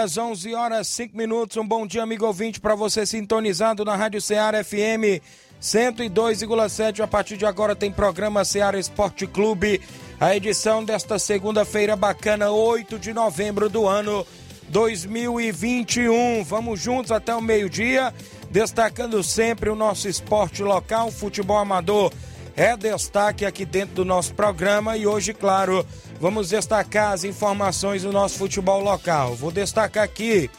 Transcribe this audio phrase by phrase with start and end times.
[0.00, 1.56] Horas, 11 horas, 5 minutos.
[1.58, 5.20] Um bom dia, amigo ouvinte, para você sintonizado na Rádio Ceará FM
[5.60, 7.00] 102,7.
[7.00, 9.80] A partir de agora tem programa Ceará Esporte Clube.
[10.18, 14.26] A edição desta segunda-feira bacana, 8 de novembro do ano
[14.70, 16.44] 2021.
[16.44, 18.14] Vamos juntos até o meio-dia,
[18.50, 22.10] destacando sempre o nosso esporte local, futebol amador.
[22.60, 25.86] É destaque aqui dentro do nosso programa e hoje, claro,
[26.20, 29.34] Vamos destacar as informações do nosso futebol local.
[29.34, 30.50] Vou destacar aqui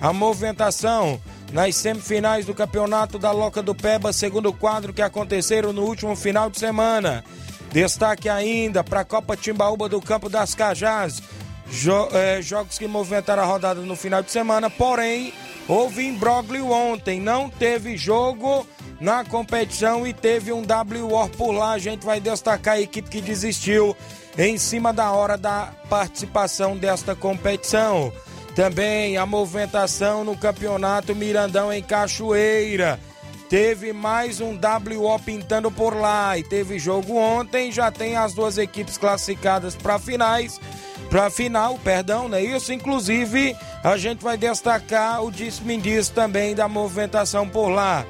[0.00, 1.20] a movimentação
[1.52, 6.48] nas semifinais do Campeonato da Loca do Peba, segundo quadro que aconteceram no último final
[6.48, 7.24] de semana.
[7.72, 11.20] Destaque ainda para a Copa Timbaúba do Campo das Cajás.
[11.68, 15.34] Jo eh, jogos que movimentaram a rodada no final de semana, porém,
[15.66, 17.20] houve imbróglio ontem.
[17.20, 18.64] Não teve jogo
[19.00, 21.72] na competição e teve um WO por lá.
[21.72, 23.96] A gente vai destacar a equipe que desistiu
[24.36, 28.12] em cima da hora da participação desta competição.
[28.54, 32.98] Também a movimentação no Campeonato Mirandão em Cachoeira.
[33.48, 38.58] Teve mais um WO pintando por lá e teve jogo ontem, já tem as duas
[38.58, 40.60] equipes classificadas para finais,
[41.08, 42.74] para final, perdão, não é isso?
[42.74, 48.04] Inclusive, a gente vai destacar o disse também da movimentação por lá.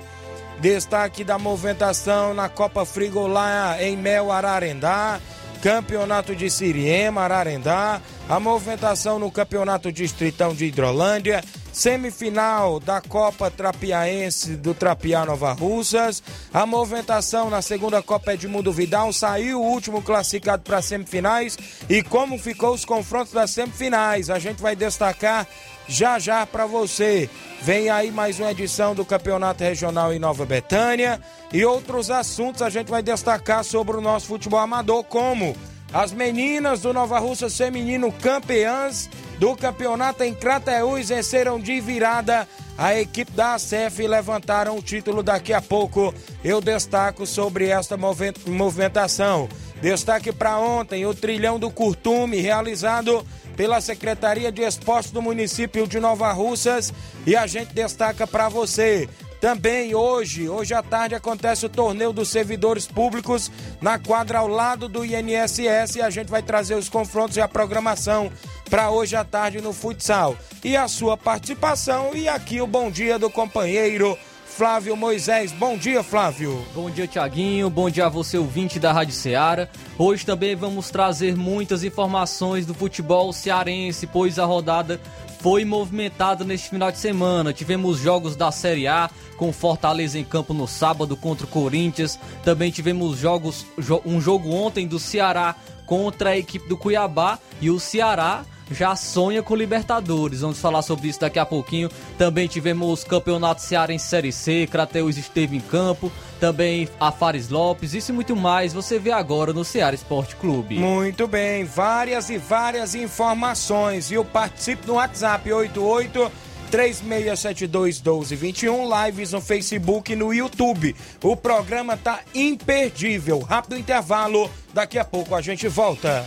[0.60, 5.20] Destaque da movimentação na Copa Frigolá em Mel Ararendá.
[5.62, 11.42] Campeonato de Siriema, Ararendá, a movimentação no Campeonato Distritão de Hidrolândia,
[11.72, 16.22] semifinal da Copa Trapiaense do Trapiá Nova Russas,
[16.54, 21.58] a movimentação na segunda Copa Edmundo Vidal, saiu o último classificado para semifinais
[21.88, 24.30] e como ficou os confrontos das semifinais.
[24.30, 25.44] A gente vai destacar
[25.88, 27.28] já já para você.
[27.62, 31.20] Vem aí mais uma edição do Campeonato Regional em Nova Betânia
[31.52, 35.56] e outros assuntos a gente vai destacar sobre o nosso futebol amador, como
[35.92, 42.46] as meninas do Nova Russa Feminino campeãs do campeonato em Crateús venceram de virada
[42.76, 46.14] a equipe da ACF e levantaram o título daqui a pouco.
[46.44, 49.48] Eu destaco sobre esta movimentação.
[49.80, 53.24] Destaque para ontem o trilhão do Curtume realizado
[53.58, 56.94] pela Secretaria de Esportes do município de Nova Russas
[57.26, 59.08] e a gente destaca para você.
[59.40, 64.88] Também hoje, hoje à tarde, acontece o torneio dos servidores públicos na quadra ao lado
[64.88, 68.30] do INSS e a gente vai trazer os confrontos e a programação
[68.70, 70.36] para hoje à tarde no futsal.
[70.62, 74.16] E a sua participação e aqui o bom dia do companheiro
[74.58, 75.52] Flávio Moisés.
[75.52, 76.66] Bom dia, Flávio.
[76.74, 77.70] Bom dia, Tiaguinho.
[77.70, 79.68] Bom dia a você, ouvinte da Rádio Ceará.
[79.96, 85.00] Hoje também vamos trazer muitas informações do futebol cearense, pois a rodada
[85.38, 87.52] foi movimentada neste final de semana.
[87.52, 92.18] Tivemos jogos da Série A com Fortaleza em campo no sábado contra o Corinthians.
[92.42, 93.64] Também tivemos jogos,
[94.04, 95.54] um jogo ontem do Ceará
[95.86, 100.40] contra a equipe do Cuiabá e o Ceará já sonha com Libertadores.
[100.40, 101.90] Vamos falar sobre isso daqui a pouquinho.
[102.16, 106.10] Também tivemos Campeonato Cearense Série C, Crateus esteve em campo,
[106.40, 110.76] também a Fares Lopes, isso e muito mais você vê agora no Ceará Esporte Clube.
[110.76, 114.10] Muito bem, várias e várias informações.
[114.10, 116.30] E eu participo no WhatsApp 88
[116.70, 120.94] 3672 1221, lives no Facebook e no YouTube.
[121.22, 123.40] O programa tá imperdível.
[123.40, 126.26] Rápido intervalo, daqui a pouco a gente volta.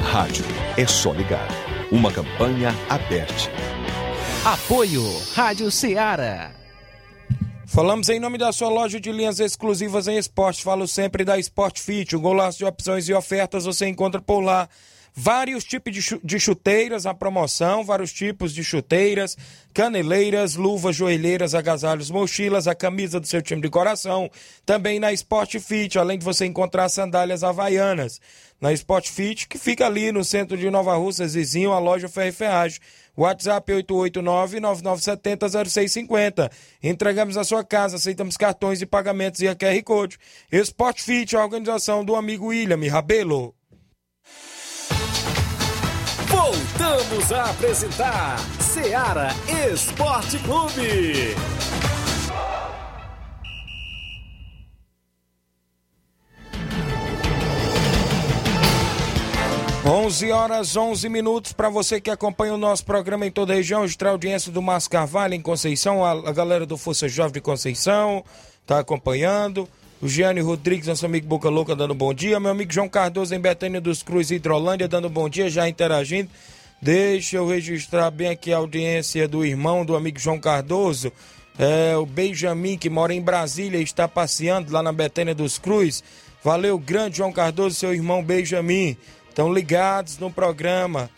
[0.00, 0.44] Rádio
[0.76, 1.48] é só ligar.
[1.92, 3.34] Uma campanha aberta.
[4.44, 5.02] Apoio
[5.34, 6.52] Rádio Ceará.
[7.66, 10.64] Falamos em nome da sua loja de linhas exclusivas em esporte.
[10.64, 14.68] Falo sempre da Sport Fit, um golaço de opções e ofertas você encontra por lá.
[15.22, 15.92] Vários tipos
[16.24, 19.36] de chuteiras a promoção, vários tipos de chuteiras,
[19.74, 24.30] caneleiras, luvas, joelheiras, agasalhos, mochilas, a camisa do seu time de coração.
[24.64, 28.18] Também na Sport Fit, além de você encontrar sandálias havaianas.
[28.58, 32.32] Na Sport Fit, que fica ali no centro de Nova Russa, vizinho a loja Ferro
[32.32, 32.80] Ferragem.
[33.14, 36.50] WhatsApp 889-9970-0650.
[36.82, 40.16] Entregamos a sua casa, aceitamos cartões e pagamentos e a QR Code.
[40.50, 43.54] Sport Fit, a organização do amigo William Rabelo.
[46.42, 49.28] Voltamos a apresentar Seara
[49.70, 51.36] Esporte Clube.
[59.84, 63.84] 11 horas 11 minutos para você que acompanha o nosso programa em toda a região,
[63.84, 68.24] a audiência do Márcio Carvalho em Conceição, a, a galera do Força Jovem de Conceição
[68.62, 69.68] está acompanhando.
[70.02, 72.40] O Gianni Rodrigues, nosso amigo Boca Louca, dando bom dia.
[72.40, 76.30] Meu amigo João Cardoso em Betânia dos Cruz, Hidrolândia, dando bom dia, já interagindo.
[76.80, 81.12] Deixa eu registrar bem aqui a audiência do irmão do amigo João Cardoso,
[81.58, 86.02] é, o Benjamin, que mora em Brasília e está passeando lá na Betânia dos Cruz.
[86.42, 88.96] Valeu, grande João Cardoso, seu irmão Benjamin.
[89.28, 91.10] Estão ligados no programa.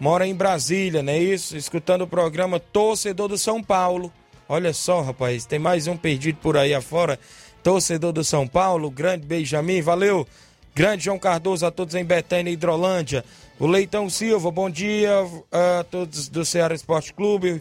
[0.00, 1.56] Mora em Brasília, não é isso?
[1.56, 4.12] Escutando o programa Torcedor do São Paulo.
[4.48, 7.20] Olha só, rapaz, tem mais um perdido por aí afora.
[7.66, 10.24] Torcedor do São Paulo, grande Benjamin, valeu.
[10.72, 13.24] Grande João Cardoso, a todos em Betânia e Hidrolândia.
[13.58, 15.10] O Leitão Silva, bom dia
[15.50, 17.60] a todos do Ceará Esporte Clube.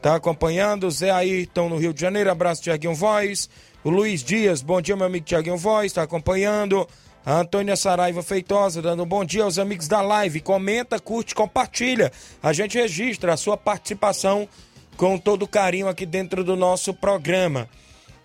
[0.00, 0.90] Tá acompanhando.
[0.90, 3.50] Zé Ayrton no Rio de Janeiro, abraço Tiaguinho Voz.
[3.84, 6.88] O Luiz Dias, bom dia, meu amigo Tiaguinho Voz, tá acompanhando.
[7.26, 10.40] A Antônia Saraiva Feitosa dando um bom dia aos amigos da live.
[10.40, 12.10] Comenta, curte, compartilha.
[12.42, 14.48] A gente registra a sua participação
[14.96, 17.68] com todo carinho aqui dentro do nosso programa.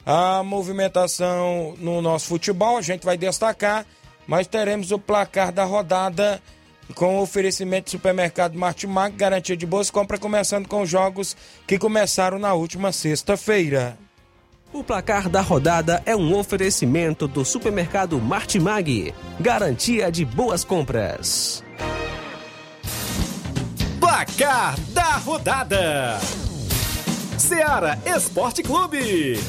[0.06, 3.86] A movimentação no nosso futebol a gente vai destacar,
[4.26, 6.42] mas teremos o placar da rodada
[6.96, 11.36] com oferecimento do supermercado Martimag, garantia de boas compras, começando com os jogos
[11.68, 13.98] que começaram na última sexta-feira.
[14.72, 19.14] O placar da rodada é um oferecimento do supermercado Martimag.
[19.40, 21.64] Garantia de boas compras.
[24.00, 26.20] Placar da rodada:
[27.38, 29.40] Seara Esporte Clube.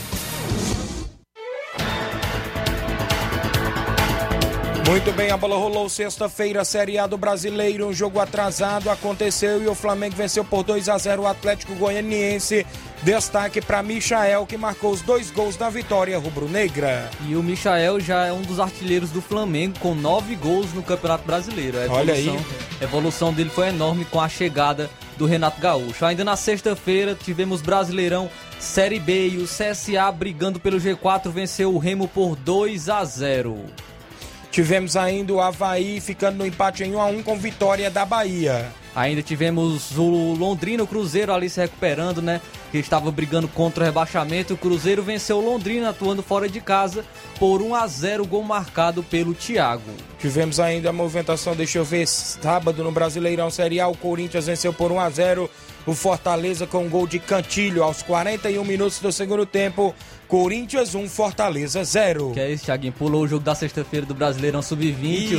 [4.90, 9.68] Muito bem, a bola rolou sexta-feira, Série A do Brasileiro, um jogo atrasado aconteceu e
[9.68, 12.66] o Flamengo venceu por 2 a 0 o Atlético Goianiense.
[13.00, 17.09] Destaque para Michael, que marcou os dois gols da vitória rubro-negra.
[17.25, 21.25] E o Michael já é um dos artilheiros do Flamengo, com nove gols no Campeonato
[21.25, 21.78] Brasileiro.
[21.78, 22.47] A evolução, Olha aí.
[22.80, 26.04] A evolução dele foi enorme com a chegada do Renato Gaúcho.
[26.04, 28.28] Ainda na sexta-feira tivemos Brasileirão
[28.59, 33.66] Série B e o CSA brigando pelo G4 venceu o Remo por 2 a 0.
[34.50, 38.66] Tivemos ainda o Havaí ficando no empate em 1 a 1 com vitória da Bahia.
[38.95, 42.40] Ainda tivemos o Londrina, o Cruzeiro ali se recuperando, né?
[42.73, 44.54] Que estava brigando contra o rebaixamento.
[44.54, 47.04] O Cruzeiro venceu o Londrina atuando fora de casa
[47.38, 49.92] por 1 a 0 gol marcado pelo Thiago.
[50.19, 54.73] Tivemos ainda a movimentação, deixa eu ver, sábado no Brasileirão Série A, o Corinthians venceu
[54.73, 55.50] por 1 a 0
[55.87, 59.95] o Fortaleza com um gol de Cantilho aos 41 minutos do segundo tempo.
[60.30, 62.30] Corinthians 1, Fortaleza 0.
[62.30, 62.92] Que é isso, Thiaguinho?
[62.92, 65.32] Pulou o jogo da sexta-feira do Brasileirão Sub-20.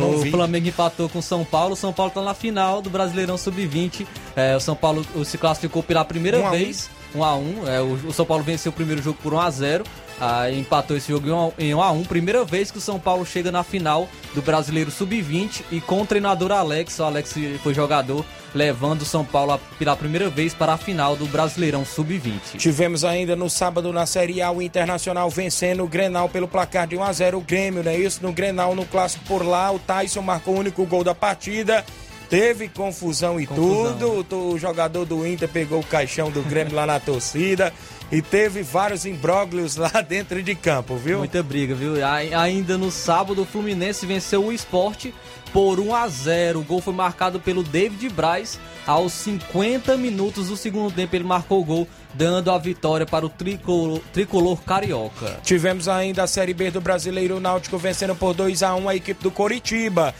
[0.00, 1.72] O, o Flamengo empatou com o São Paulo.
[1.72, 4.06] O São Paulo tá na final do Brasileirão Sub-20.
[4.36, 6.88] É, o São Paulo se classificou pela primeira um vez.
[7.14, 9.84] 1 a 1 é, o, São Paulo venceu o primeiro jogo por 1 a 0
[10.20, 13.52] Aí empatou esse jogo em 1 a 1 Primeira vez que o São Paulo chega
[13.52, 16.98] na final do Brasileiro Sub-20 e com o treinador Alex.
[16.98, 18.24] O Alex foi jogador
[18.54, 22.56] levando o São Paulo pela primeira vez para a final do Brasileirão Sub-20.
[22.56, 26.96] Tivemos ainda no sábado na Série A o Internacional vencendo o Grenal pelo placar de
[26.96, 28.20] 1 a 0 o Grêmio, não é isso?
[28.22, 31.84] No Grenal, no clássico por lá, o Tyson marcou o único gol da partida.
[32.28, 33.98] Teve confusão e confusão.
[33.98, 34.52] tudo.
[34.52, 37.72] O jogador do Inter pegou o caixão do Grêmio lá na torcida
[38.12, 41.18] e teve vários imbróglios lá dentro de campo, viu?
[41.18, 41.94] Muita briga, viu?
[42.04, 45.14] Ainda no sábado, o Fluminense venceu o esporte
[45.52, 48.58] por 1 a 0 O gol foi marcado pelo David Braz.
[48.86, 53.28] Aos 50 minutos do segundo tempo, ele marcou o gol, dando a vitória para o
[53.28, 55.38] tricolor, tricolor carioca.
[55.42, 59.22] Tivemos ainda a Série B do Brasileiro Náutico vencendo por 2 a 1 a equipe
[59.22, 60.14] do Coritiba.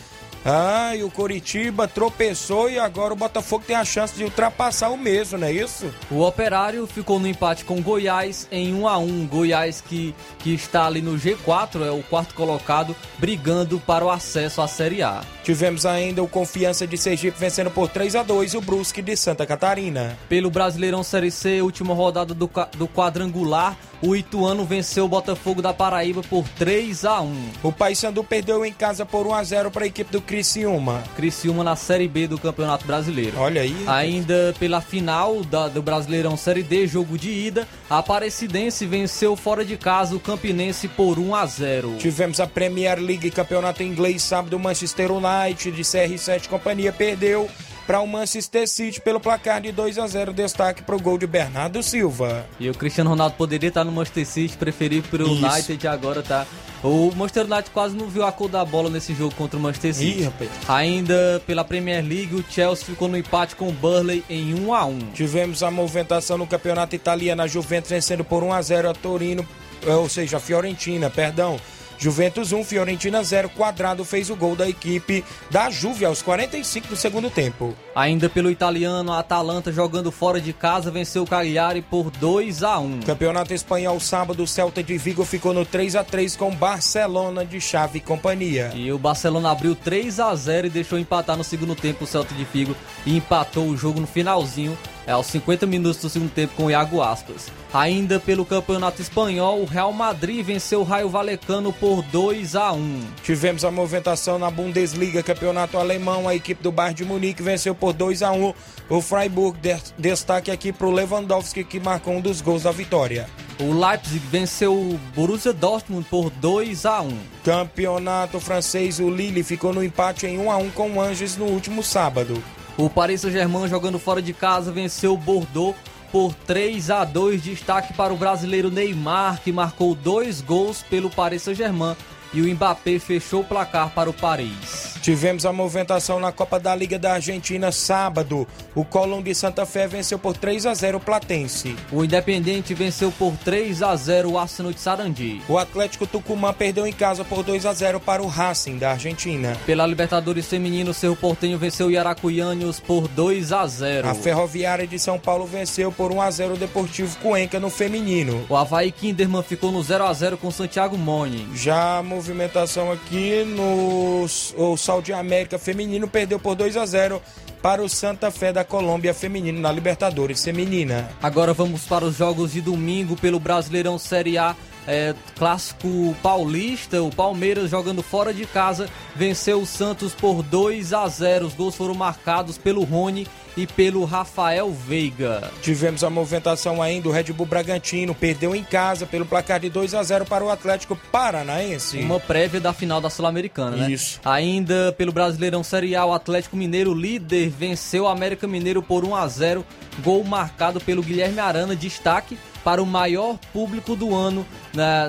[0.45, 4.97] Ah, e o Coritiba tropeçou e agora o Botafogo tem a chance de ultrapassar o
[4.97, 5.93] mesmo, não é isso?
[6.11, 10.87] O Operário ficou no empate com Goiás em 1 a 1 Goiás que, que está
[10.87, 15.23] ali no G4, é o quarto colocado, brigando para o acesso à Série A.
[15.43, 19.47] Tivemos ainda o Confiança de Sergipe vencendo por 3 a 2 o Brusque de Santa
[19.47, 20.19] Catarina.
[20.29, 25.73] Pelo Brasileirão Série C, última rodada do, do quadrangular, o Ituano venceu o Botafogo da
[25.73, 27.51] Paraíba por 3 a 1.
[27.63, 31.03] O Paysandu perdeu em casa por 1 a 0 para a equipe do Criciúma.
[31.17, 33.37] Criciúma na Série B do Campeonato Brasileiro.
[33.39, 33.75] Olha aí.
[33.89, 39.65] Ainda pela final da, do Brasileirão Série D, jogo de ida, a Aparecidense venceu fora
[39.65, 41.97] de casa o Campinense por 1 a 0.
[41.99, 47.51] Tivemos a Premier League Campeonato Inglês sábado, Manchester United de CR7 Companhia perdeu
[47.89, 51.27] para o Manchester City pelo placar de 2 a 0 Destaque para o gol de
[51.27, 52.45] Bernardo Silva.
[52.61, 56.23] E o Cristiano Ronaldo poderia estar no Manchester City, preferir para o United e agora
[56.23, 56.47] tá.
[56.85, 59.95] O Manchester United quase não viu a cor da bola nesse jogo contra o Manchester
[59.95, 60.25] City.
[60.25, 64.75] Ih, Ainda pela Premier League, o Chelsea ficou no empate com o Burley em 1
[64.75, 64.99] a 1.
[65.15, 69.49] Tivemos a movimentação no campeonato italiano, a Juventus vencendo por 1 a 0 a Torino,
[69.87, 71.59] ou seja, a Fiorentina, perdão.
[71.99, 73.51] Juventus 1, Fiorentina 0.
[73.51, 77.75] Quadrado fez o gol da equipe da Juve aos 45 do segundo tempo.
[77.95, 82.79] Ainda pelo italiano, a Atalanta jogando fora de casa venceu o Cagliari por 2 a
[82.79, 83.01] 1.
[83.01, 87.61] Campeonato espanhol sábado, o Celta de Vigo ficou no 3 a 3 com Barcelona de
[87.61, 88.71] Chave e companhia.
[88.75, 92.35] E o Barcelona abriu 3 a 0 e deixou empatar no segundo tempo o Celta
[92.35, 94.79] de Vigo e empatou o jogo no finalzinho
[95.09, 97.47] é aos 50 minutos do segundo tempo com o Iago Aspas.
[97.73, 103.01] Ainda pelo Campeonato Espanhol, o Real Madrid venceu o Raio Valecano por 2 a 1.
[103.23, 107.95] Tivemos a movimentação na Bundesliga, Campeonato Alemão, a equipe do Bayern de Munique venceu por
[107.95, 108.53] 2 a 1
[108.91, 109.59] o Freiburg.
[109.97, 113.31] Destaque aqui para o Lewandowski que marcou um dos gols da vitória.
[113.59, 117.19] O Leipzig venceu o Borussia Dortmund por 2 a 1.
[117.43, 121.47] Campeonato francês, o Lille ficou no empate em 1 a 1 com o Angers no
[121.47, 122.43] último sábado.
[122.79, 125.75] O Paris Saint-Germain jogando fora de casa venceu o Bordeaux
[126.13, 127.43] por 3 a 2.
[127.43, 131.97] Destaque para o brasileiro Neymar, que marcou dois gols pelo Paris Saint-Germain
[132.33, 134.99] e o Mbappé fechou o placar para o Paris.
[135.01, 138.47] Tivemos a movimentação na Copa da Liga da Argentina sábado.
[138.75, 141.77] O Colón de Santa Fé venceu por 3 a 0 o Platense.
[141.91, 145.41] O Independente venceu por 3 a 0 o Arsenal de Sarandi.
[145.49, 149.57] O Atlético Tucumã perdeu em casa por 2 a 0 para o Racing da Argentina.
[149.65, 154.09] Pela Libertadores Feminino, o Cerro Portenho venceu o Iaracuianos por 2 a 0.
[154.09, 158.45] A Ferroviária de São Paulo venceu por 1 a 0 o Deportivo Cuenca no feminino.
[158.49, 161.49] O Havaí Kinderman ficou no 0 a 0 com o Santiago Moni.
[161.55, 167.23] Já movimentação aqui no o de América feminino perdeu por 2 a 0
[167.63, 171.09] para o Santa Fé da Colômbia feminino na Libertadores feminina.
[171.23, 174.57] Agora vamos para os jogos de domingo pelo Brasileirão Série A.
[174.91, 181.07] É, clássico paulista, o Palmeiras jogando fora de casa venceu o Santos por 2 a
[181.07, 181.47] 0.
[181.47, 185.51] Os gols foram marcados pelo Rony e pelo Rafael Veiga.
[185.61, 189.95] Tivemos a movimentação ainda, o Red Bull Bragantino perdeu em casa pelo placar de 2
[189.95, 191.99] a 0 para o Atlético Paranaense.
[191.99, 193.91] Uma prévia da final da Sul-Americana, né?
[193.91, 194.21] Isso.
[194.25, 199.17] Ainda pelo Brasileirão Série A, o Atlético Mineiro líder venceu o América Mineiro por 1
[199.17, 199.67] a 0,
[200.03, 204.47] gol marcado pelo Guilherme Arana, destaque para o maior público do ano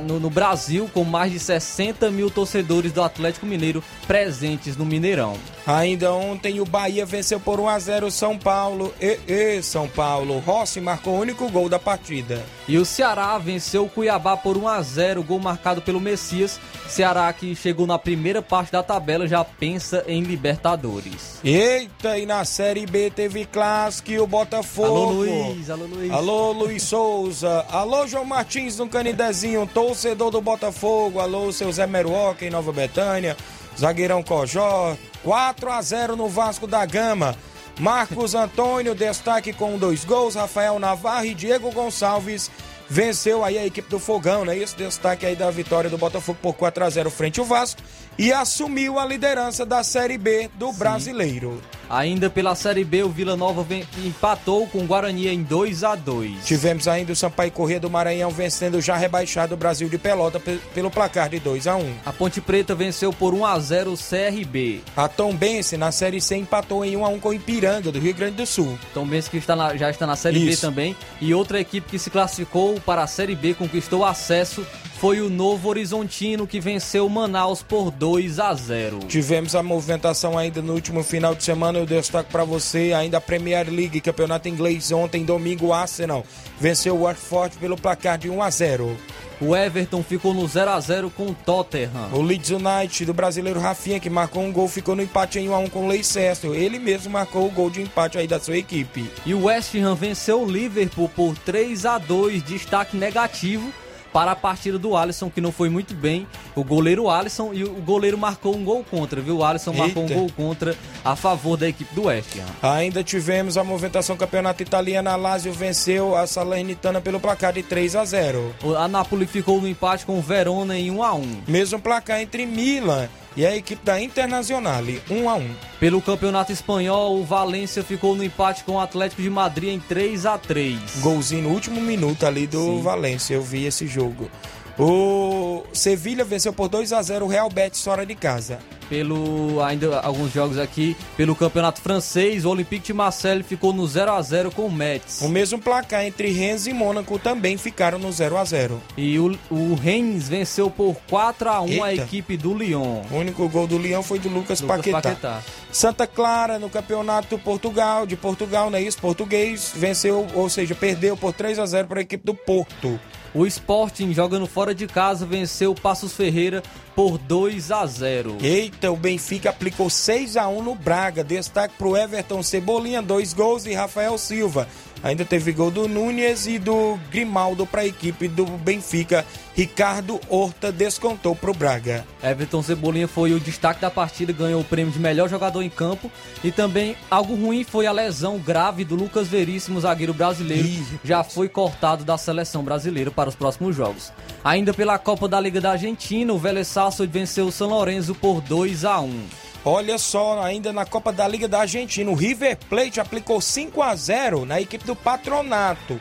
[0.04, 5.36] no, no, Brasil, com mais de 60 mil torcedores do Atlético Mineiro presentes no Mineirão.
[5.66, 8.94] Ainda ontem o Bahia venceu por 1 a 0 São Paulo.
[9.00, 10.40] E, e São Paulo.
[10.40, 12.44] Rossi marcou o único gol da partida.
[12.68, 16.60] E o Ceará venceu o Cuiabá por 1 a 0 gol marcado pelo Messias.
[16.88, 21.40] Ceará que chegou na primeira parte da tabela já pensa em Libertadores.
[21.44, 24.88] Eita, e na Série B teve clássico e o Botafogo.
[24.88, 26.12] Alô Luiz, alô Luiz.
[26.12, 27.66] Alô Luiz Souza.
[27.70, 31.20] Alô João Martins no Canidezinho, torcedor do Botafogo.
[31.20, 33.36] Alô seu Zé Meruoca em Nova Betânia.
[33.78, 37.36] Zagueirão Cojó, 4 a 0 no Vasco da Gama.
[37.80, 40.36] Marcos Antônio, destaque com dois gols.
[40.36, 42.52] Rafael Navarro e Diego Gonçalves
[42.90, 44.58] venceu aí a equipe do Fogão, né?
[44.58, 47.82] Esse destaque aí da vitória do Botafogo por 4 a 0 frente ao Vasco
[48.18, 50.80] e assumiu a liderança da Série B do Sim.
[50.80, 51.62] Brasileiro.
[51.90, 53.66] Ainda pela Série B, o Vila Nova
[54.06, 58.30] empatou com o Guarani em 2 a 2 Tivemos ainda o Sampaio Corrêa do Maranhão
[58.30, 62.40] vencendo já rebaixado o Brasil de Pelota pelo placar de 2 a 1 A Ponte
[62.40, 64.82] Preta venceu por 1 a 0 o CRB.
[64.96, 68.14] A Tombense na Série C empatou em 1 a 1 com o Ipiranga do Rio
[68.14, 68.78] Grande do Sul.
[68.94, 70.62] Tombense que está na, já está na Série Isso.
[70.62, 70.96] B também.
[71.20, 74.64] E outra equipe que se classificou para a Série B conquistou acesso
[75.00, 79.00] foi o Novo Horizontino que venceu Manaus por 2 a 0.
[79.08, 81.80] Tivemos a movimentação ainda no último final de semana.
[81.80, 84.92] Eu destaco para você ainda a Premier League, campeonato inglês.
[84.92, 86.26] Ontem, domingo, Arsenal
[86.60, 88.98] venceu o Watford pelo placar de 1 a 0.
[89.40, 92.10] O Everton ficou no 0 a 0 com o Tottenham.
[92.12, 95.54] O Leeds United do brasileiro Rafinha, que marcou um gol, ficou no empate em 1
[95.54, 96.52] a 1 com o Leicester.
[96.52, 99.10] Ele mesmo marcou o gol de empate aí da sua equipe.
[99.26, 103.72] E o West Ham venceu o Liverpool por 3 a 2, destaque negativo
[104.12, 106.28] para a partida do Alisson, que não foi muito bem.
[106.56, 109.38] O goleiro Alisson e o goleiro marcou um gol contra, viu?
[109.38, 109.84] O Alisson Eita.
[109.84, 112.70] marcou um gol contra a favor da equipe do West Ham.
[112.70, 115.10] Ainda tivemos a movimentação campeonato italiano.
[115.10, 118.56] A Lazio venceu a Salernitana pelo placar de 3 a 0.
[118.78, 121.42] A Napoli ficou no empate com o Verona em 1 a 1.
[121.48, 125.56] Mesmo placar entre Milan e a equipe da Internacional, 1 a 1.
[125.80, 130.26] Pelo Campeonato Espanhol, o Valência ficou no empate com o Atlético de Madrid em 3
[130.26, 130.80] a 3.
[131.02, 132.82] Golzinho no último minuto ali do Sim.
[132.82, 134.30] Valência, eu vi esse jogo.
[134.78, 140.00] O Sevilha venceu por 2 a 0 o Real Betis fora de casa pelo ainda
[140.00, 144.52] alguns jogos aqui pelo Campeonato Francês, o Olympique de Marseille ficou no 0 a 0
[144.52, 145.22] com o Metz.
[145.22, 148.82] O mesmo placar entre Rennes e Mônaco também ficaram no 0 a 0.
[148.98, 151.86] E o, o Rennes venceu por 4 a 1 Eita.
[151.86, 153.02] a equipe do Lyon.
[153.12, 155.02] O único gol do Lyon foi do Lucas, Lucas Paquetá.
[155.02, 155.42] Paquetá.
[155.72, 158.98] Santa Clara no Campeonato Portugal, de Portugal, não é isso?
[158.98, 163.00] Português venceu, ou seja, perdeu por 3 a 0 para a equipe do Porto.
[163.34, 166.64] O Sporting, jogando fora de casa, venceu o Passos Ferreira
[167.00, 168.40] por 2 a 0.
[168.42, 171.24] Eita, o Benfica aplicou 6 a 1 no Braga.
[171.24, 174.68] Destaque para o Everton Cebolinha, dois gols e Rafael Silva.
[175.04, 179.26] Ainda teve gol do Nunes e do Grimaldo para a equipe do Benfica.
[179.56, 182.06] Ricardo Horta descontou para o Braga.
[182.24, 186.12] Everton Cebolinha foi o destaque da partida, ganhou o prêmio de melhor jogador em campo.
[186.44, 190.68] E também algo ruim foi a lesão grave do Lucas Veríssimo, zagueiro brasileiro.
[190.68, 194.12] Ih, já foi cortado da seleção brasileira para os próximos jogos.
[194.44, 198.42] Ainda pela Copa da Liga da Argentina, o Vélez Sarsfield venceu o São Lourenço por
[198.42, 199.49] 2 a 1.
[199.64, 203.94] Olha só, ainda na Copa da Liga da Argentina, o River Plate aplicou 5 a
[203.94, 206.00] 0 na equipe do Patronato.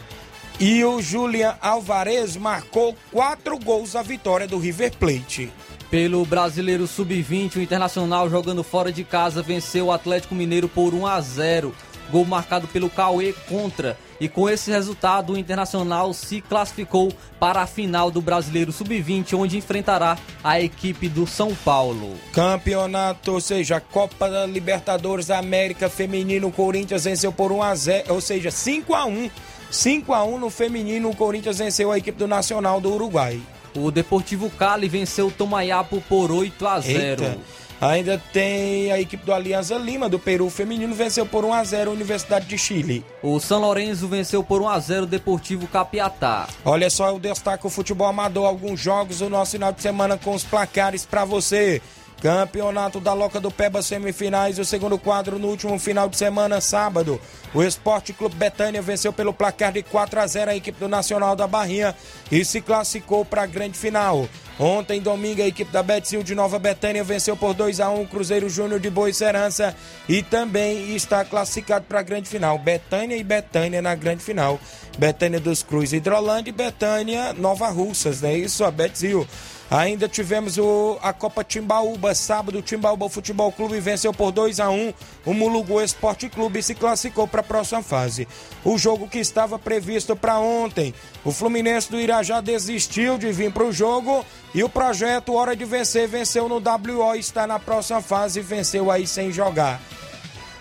[0.60, 5.52] E o Julian Alvarez marcou quatro gols à vitória do River Plate.
[5.90, 11.06] Pelo Brasileiro Sub-20, o Internacional jogando fora de casa venceu o Atlético Mineiro por 1
[11.06, 11.74] a 0.
[12.10, 17.66] Gol marcado pelo Cauê contra e com esse resultado, o Internacional se classificou para a
[17.66, 22.16] final do Brasileiro Sub-20, onde enfrentará a equipe do São Paulo.
[22.32, 27.74] Campeonato, ou seja, Copa da Libertadores da América Feminino, o Corinthians venceu por 1 a
[27.74, 29.30] 0, ou seja, 5 a 1.
[29.70, 33.40] 5 a 1 no feminino, o Corinthians venceu a equipe do Nacional do Uruguai.
[33.76, 37.22] O Deportivo Cali venceu o Tomayapo por 8 a 0.
[37.22, 37.38] Eita.
[37.80, 41.90] Ainda tem a equipe do Alianza Lima, do Peru feminino, venceu por 1 a 0
[41.90, 43.04] a Universidade de Chile.
[43.22, 46.48] O São Lourenço venceu por 1 a 0 o Deportivo Capiatá.
[46.64, 50.34] Olha só, eu destaco o futebol amador, alguns jogos do nosso final de semana com
[50.34, 51.80] os placares para você.
[52.20, 57.20] Campeonato da Loca do Peba semifinais, o segundo quadro no último final de semana, sábado.
[57.54, 61.36] O Esporte Clube Betânia venceu pelo placar de 4 a 0 a equipe do Nacional
[61.36, 61.94] da Barrinha
[62.30, 64.28] e se classificou para a grande final.
[64.58, 68.08] Ontem, domingo, a equipe da Betzil de Nova Betânia venceu por 2 a 1 o
[68.08, 69.74] Cruzeiro Júnior de Boa Serança
[70.08, 72.58] e também está classificado para a grande final.
[72.58, 74.58] Betânia e Betânia na grande final.
[74.98, 78.64] Betânia dos Cruz Hidrolândia e Betânia Nova Russas, não é isso?
[78.64, 79.28] A Betzil.
[79.70, 84.70] Ainda tivemos o, a Copa Timbaúba, sábado, o Timbaúba Futebol Clube venceu por 2 a
[84.70, 84.94] 1
[85.26, 88.26] o Mulugu Esporte Clube se classificou para a próxima fase.
[88.64, 93.64] O jogo que estava previsto para ontem, o Fluminense do Irajá desistiu de vir para
[93.64, 98.40] o jogo e o projeto Hora de Vencer venceu no WO, está na próxima fase
[98.40, 99.82] e venceu aí sem jogar.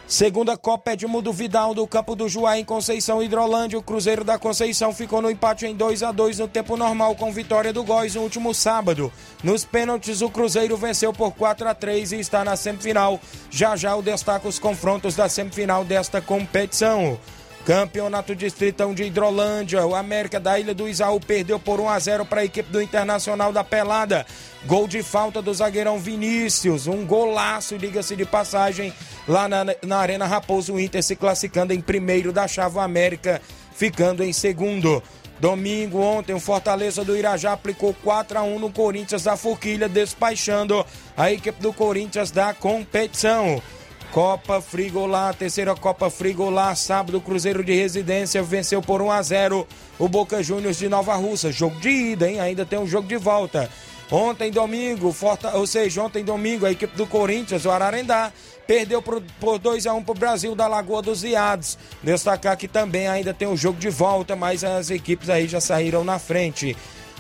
[0.08, 3.78] Segunda Copa Edmundo Vidal do campo do Juá em Conceição Hidrolândia.
[3.78, 7.30] O Cruzeiro da Conceição ficou no empate em 2 a 2 no tempo normal com
[7.30, 9.12] vitória do Góis no último sábado.
[9.44, 13.20] Nos pênaltis o Cruzeiro venceu por 4 a 3 e está na semifinal.
[13.52, 17.20] Já já eu destaco os confrontos da semifinal desta competição.
[17.68, 19.86] Campeonato Distritão de Hidrolândia.
[19.86, 22.82] O América da Ilha do Isaú perdeu por 1 a 0 para a equipe do
[22.82, 24.26] Internacional da Pelada.
[24.66, 26.88] Gol de falta do zagueirão Vinícius.
[26.88, 28.94] Um golaço, diga-se de passagem,
[29.28, 33.42] lá na, na Arena Raposo Inter se classificando em primeiro da Chave América,
[33.76, 35.04] ficando em segundo.
[35.38, 40.86] Domingo, ontem, o Fortaleza do Irajá aplicou 4 a 1 no Corinthians da Forquilha, despachando
[41.18, 43.62] a equipe do Corinthians da competição.
[44.12, 49.68] Copa Frigolá, terceira Copa Frigolá, sábado, Cruzeiro de Residência venceu por 1 a 0
[50.00, 51.52] o Boca Juniors de Nova Russa.
[51.52, 52.40] Jogo de ida, hein?
[52.40, 53.70] Ainda tem um jogo de volta.
[54.10, 55.58] Ontem, domingo, Forta...
[55.58, 58.32] ou seja, ontem, domingo, a equipe do Corinthians, o Ararendá,
[58.66, 61.78] perdeu por, por 2 a 1 para o Brasil da Lagoa dos Iados.
[62.02, 66.06] Destacar que também ainda tem um jogo de volta, mas as equipes aí já saíram
[66.06, 66.76] na frente.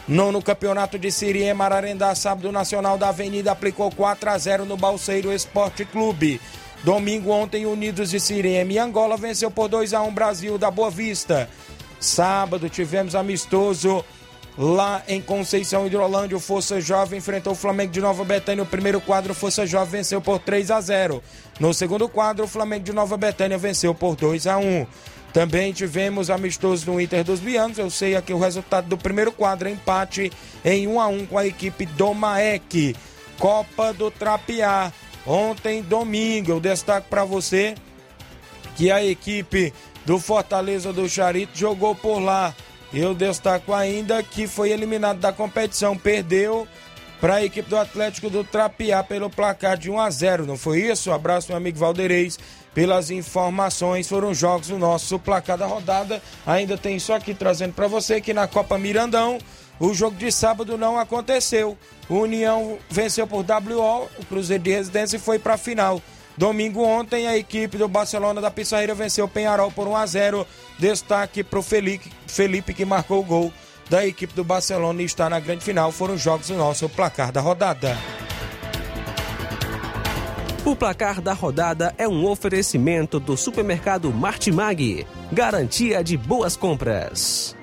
[0.07, 5.33] Nono Campeonato de Siriema, Ararendá, sábado Nacional da Avenida, aplicou 4 a 0 no Balseiro
[5.33, 6.39] Esporte Clube.
[6.83, 10.89] Domingo ontem, Unidos de Siriema e Angola venceu por 2 a 1 Brasil da Boa
[10.89, 11.49] Vista.
[11.99, 14.05] Sábado tivemos amistoso
[14.57, 18.63] lá em Conceição Hidrolândia, o Força Jovem enfrentou o Flamengo de Nova Betânia.
[18.63, 21.21] O primeiro quadro, o Força Jovem venceu por 3 a 0.
[21.59, 24.87] No segundo quadro, o Flamengo de Nova Betânia venceu por 2 a 1.
[25.31, 27.77] Também tivemos amistoso no Inter dos Bianos.
[27.77, 30.31] Eu sei aqui o resultado do primeiro quadro, empate
[30.65, 32.95] em 1 a 1 com a equipe do Maek.
[33.37, 34.91] Copa do Trapiá.
[35.27, 37.75] Ontem, domingo, eu destaco para você
[38.77, 39.73] que a equipe
[40.05, 42.55] do Fortaleza do Charito jogou por lá.
[42.93, 46.65] Eu destaco ainda que foi eliminado da competição, perdeu
[47.19, 50.45] para a equipe do Atlético do Trapiá pelo placar de 1 a 0.
[50.45, 51.09] Não foi isso?
[51.09, 52.39] Um abraço meu amigo Valdeirês
[52.73, 54.07] pelas informações.
[54.07, 56.21] Foram jogos do nosso placar da rodada.
[56.45, 59.39] Ainda tem isso aqui trazendo para você que na Copa Mirandão
[59.79, 61.77] o jogo de sábado não aconteceu.
[62.09, 66.01] O União venceu por WO, o Cruzeiro de Residência e foi para a final.
[66.37, 70.47] Domingo ontem, a equipe do Barcelona da Pissarreira venceu o Penharol por 1 a 0.
[70.77, 73.53] Destaque para o Felipe, Felipe que marcou o gol
[73.89, 75.91] da equipe do Barcelona e está na grande final.
[75.91, 77.97] Foram os jogos do nosso placar da rodada.
[80.63, 85.07] O placar da rodada é um oferecimento do supermercado Martimag.
[85.31, 87.56] Garantia de boas compras.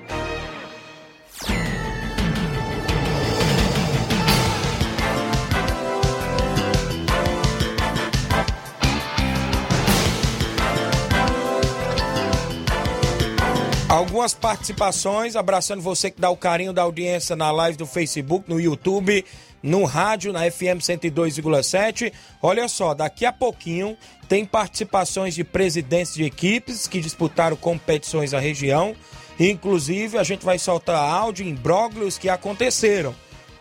[13.95, 18.59] Algumas participações, abraçando você que dá o carinho da audiência na live do Facebook, no
[18.59, 19.23] YouTube,
[19.63, 22.11] no rádio, na FM 102,7.
[22.41, 23.95] Olha só, daqui a pouquinho
[24.27, 28.93] tem participações de presidentes de equipes que disputaram competições na região.
[29.39, 33.15] Inclusive, a gente vai soltar áudio em bróglios que aconteceram.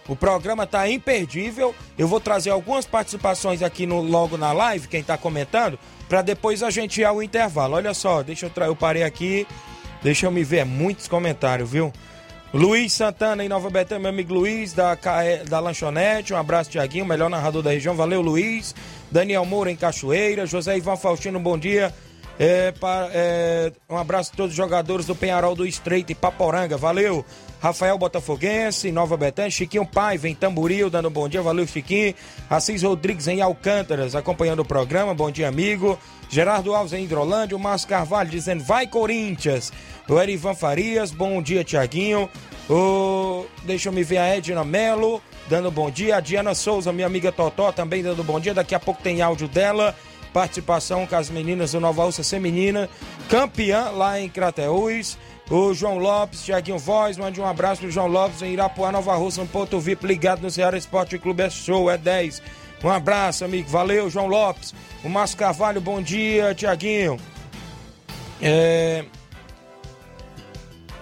[0.09, 1.73] O programa está imperdível.
[1.97, 6.61] Eu vou trazer algumas participações aqui no, logo na live, quem está comentando, para depois
[6.61, 7.77] a gente ir ao intervalo.
[7.77, 8.67] Olha só, deixa eu, tra...
[8.67, 9.47] eu parei aqui
[10.05, 11.91] Deixa eu me ver, muitos comentários, viu?
[12.53, 14.97] Luiz Santana em Nova Betânia, meu amigo Luiz, da,
[15.49, 16.35] da Lanchonete.
[16.35, 17.97] Um abraço, Tiaguinho, melhor narrador da região.
[17.97, 18.75] Valeu, Luiz.
[19.11, 20.45] Daniel Moura em Cachoeira.
[20.45, 21.93] José Ivan Faustino, bom dia.
[22.39, 22.75] É,
[23.13, 26.77] é, um abraço a todos os jogadores do Penharol do Estreito e Paporanga.
[26.77, 27.25] Valeu.
[27.65, 32.15] Rafael Botafoguense, Nova Betânia, Chiquinho Paiva em Tamboril, dando um bom dia, valeu Chiquinho.
[32.51, 35.99] Assis Rodrigues em Alcântaras, acompanhando o programa, bom dia amigo.
[36.29, 39.73] Gerardo Alves em Hidrolândia, o Márcio Carvalho dizendo vai Corinthians.
[40.07, 42.29] O Erivan Farias, bom dia Tiaguinho.
[42.69, 43.47] O...
[43.63, 46.17] Deixa eu me ver a Edna Melo, dando bom dia.
[46.17, 48.53] A Diana Souza, minha amiga Totó, também dando bom dia.
[48.53, 49.97] Daqui a pouco tem áudio dela.
[50.35, 52.91] Participação com as meninas do Nova Ursa Feminina.
[53.31, 55.17] Campeã lá em Crateús.
[55.51, 59.43] O João Lopes, Tiaguinho Voz, mande um abraço pro João Lopes em Irapuá, Nova Russa,
[59.43, 62.43] no Ponto VIP, ligado no Ceará Esporte Clube, é show, é 10.
[62.83, 64.75] Um abraço, amigo, valeu, João Lopes.
[65.03, 67.19] O Márcio Carvalho, bom dia, Tiaguinho.
[68.41, 69.05] É...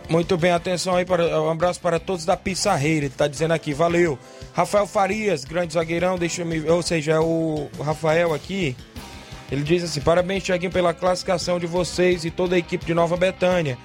[0.09, 3.73] Muito bem, atenção aí, para, um abraço para todos da Pissarreira, ele tá dizendo aqui,
[3.73, 4.19] valeu.
[4.53, 8.77] Rafael Farias, grande zagueirão, deixa me ou seja, é o Rafael aqui,
[9.51, 13.17] ele diz assim, parabéns, Tiaguinho, pela classificação de vocês e toda a equipe de Nova
[13.17, 13.79] Betânia.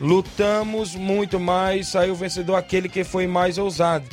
[0.00, 4.04] Lutamos muito mais, saiu vencedor aquele que foi mais ousado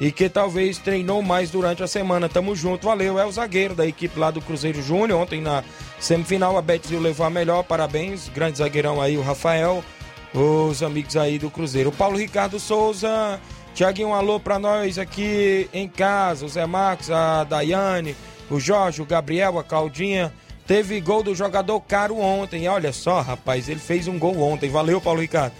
[0.00, 2.28] e que talvez treinou mais durante a semana.
[2.28, 3.18] Tamo junto, valeu.
[3.18, 5.20] É o zagueiro da equipe lá do Cruzeiro Júnior.
[5.20, 5.62] Ontem na
[6.00, 8.28] semifinal a Betzil levou a melhor, parabéns.
[8.28, 9.84] Grande zagueirão aí, o Rafael,
[10.34, 11.90] os amigos aí do Cruzeiro.
[11.90, 13.40] O Paulo Ricardo Souza,
[13.74, 16.44] Tiaguinho, um alô pra nós aqui em casa.
[16.44, 18.16] O Zé Marcos, a Daiane,
[18.50, 20.32] o Jorge, o Gabriel, a Claudinha.
[20.72, 22.66] Teve gol do jogador caro ontem.
[22.66, 24.70] Olha só, rapaz, ele fez um gol ontem.
[24.70, 25.52] Valeu, Paulo Ricardo.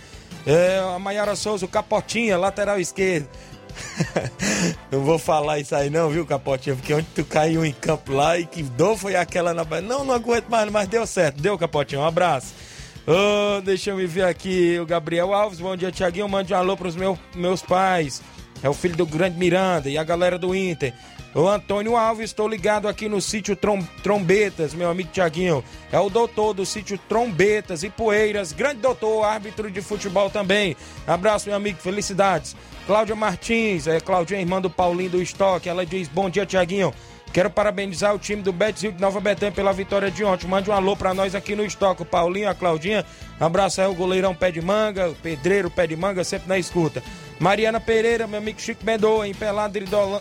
[0.47, 3.29] É, a Maiara Souza, o Capotinha, lateral esquerdo.
[4.91, 6.75] não vou falar isso aí não, viu, Capotinha?
[6.75, 9.67] Porque onde tu caiu em campo lá e que dor foi aquela na...
[9.83, 11.43] Não, não aguento mais, mas deu certo.
[11.43, 12.01] Deu, Capotinha.
[12.01, 12.55] Um abraço.
[13.07, 14.79] Oh, deixa eu me ver aqui.
[14.81, 16.27] O Gabriel Alves, bom dia, Tiaguinho.
[16.27, 18.23] Mande um alô pros meu, meus pais.
[18.63, 20.95] é o filho do Grande Miranda e a galera do Inter.
[21.35, 25.65] O Antônio Alves, estou ligado aqui no sítio Trom Trombetas, meu amigo Tiaguinho.
[25.91, 30.77] É o doutor do sítio Trombetas e Poeiras, grande doutor, árbitro de futebol também.
[31.07, 32.55] Abraço, meu amigo, felicidades.
[32.87, 36.93] Cláudia Martins, é Cláudia, irmã do Paulinho do Estoque, ela diz: Bom dia, Tiaguinho.
[37.33, 40.47] Quero parabenizar o time do Betis de Nova Betânia pela vitória de ontem.
[40.47, 42.03] Mande um alô pra nós aqui no estoque.
[42.03, 43.07] O Paulinho, a Claudinha.
[43.41, 47.03] Abraço aí o goleirão Pé de Manga, o pedreiro Pé de Manga, sempre na escuta.
[47.43, 49.77] Mariana Pereira, meu amigo Chico Mendoa, em Pelado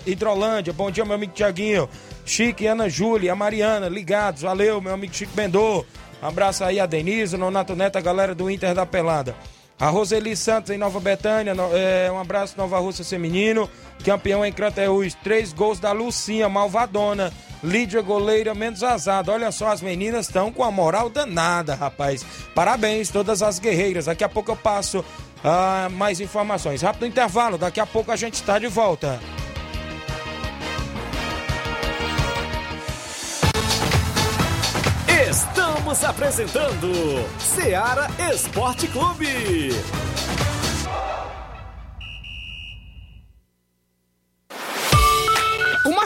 [0.08, 0.74] Hidrolândia.
[0.74, 1.88] Bom dia, meu amigo Tiaguinho.
[2.26, 4.42] Chico e Ana Júlia, a Mariana, ligados.
[4.42, 5.86] Valeu, meu amigo Chico Mendoa.
[6.20, 9.36] Abraço aí a Denise, Nonato Neto, a galera do Inter da Pelada.
[9.80, 13.70] A Roseli Santos em Nova Betânia, é, um abraço Nova Rússia Feminino,
[14.04, 17.32] campeão em Crateús, três gols da Lucinha, malvadona,
[17.64, 19.32] Lídia goleira menos azada.
[19.32, 22.26] Olha só, as meninas estão com a moral danada, rapaz.
[22.56, 24.06] Parabéns, todas as guerreiras.
[24.06, 25.06] Daqui a pouco eu passo
[25.44, 26.82] ah, mais informações.
[26.82, 29.20] Rápido intervalo, daqui a pouco a gente está de volta.
[35.30, 36.92] Estamos apresentando
[37.40, 39.72] Seara Esporte Clube.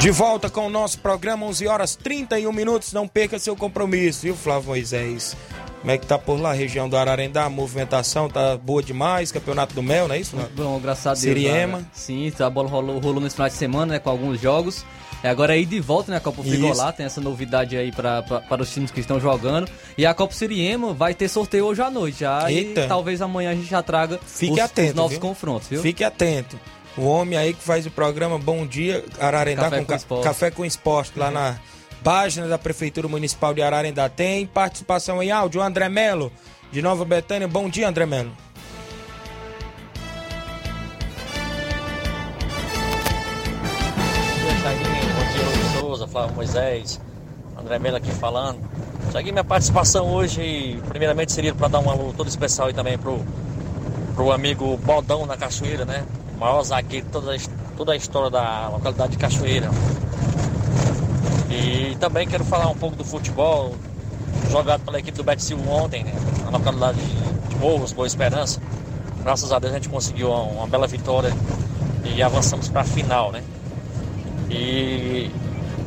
[0.00, 2.92] De volta com o nosso programa, 11 horas 31 minutos.
[2.92, 5.36] Não perca seu compromisso, viu, Flávio Moisés?
[5.80, 7.44] Como é que tá por lá, região do Ararendá?
[7.44, 9.30] A movimentação tá boa demais.
[9.30, 10.30] Campeonato do Mel, não é isso?
[10.32, 10.50] Flávio?
[10.56, 11.20] Bom, graças a Deus.
[11.20, 11.78] Siriema.
[11.78, 11.90] cara.
[11.92, 14.84] Sim, a bola rolou, rolou nesse final de semana, né, com alguns jogos.
[15.22, 18.40] É, agora ir de volta, né, a Copa Frigolá, tem essa novidade aí pra, pra-
[18.40, 19.70] para os times que estão jogando.
[19.98, 22.20] E a Copa Siriema vai ter sorteio hoje à noite.
[22.20, 22.80] Já, Eita.
[22.84, 24.96] e talvez amanhã a gente já traga Fique os, os atento.
[24.96, 25.20] novos viu?
[25.20, 25.82] confrontos, viu?
[25.82, 26.58] Fique atento.
[26.96, 30.24] O homem aí que faz o programa Bom Dia Ararendá Café com, com Esporte.
[30.24, 31.58] Café com Esporte lá na
[32.02, 34.08] página da Prefeitura Municipal de Ararendá.
[34.08, 36.32] Tem participação em áudio, o André Melo,
[36.72, 37.46] de Nova Betânia.
[37.48, 38.32] Bom dia, André Melo.
[46.10, 47.00] Flávio Moisés,
[47.56, 48.58] André Melo aqui falando.
[49.10, 53.20] Thiaguinho, minha participação hoje, primeiramente, seria para dar um alô todo especial aí também pro,
[54.14, 56.04] pro amigo Baldão na Cachoeira, né?
[56.40, 57.36] Maior zagueiro de toda,
[57.76, 59.68] toda a história da localidade de Cachoeira.
[61.50, 63.74] E também quero falar um pouco do futebol
[64.50, 66.14] jogado pela equipe do Betis ontem, né?
[66.44, 68.58] Na localidade de- Morros, Boa Esperança.
[69.22, 71.30] Graças a Deus a gente conseguiu uma, uma bela vitória
[72.06, 73.42] e avançamos para a final, né?
[74.48, 75.30] E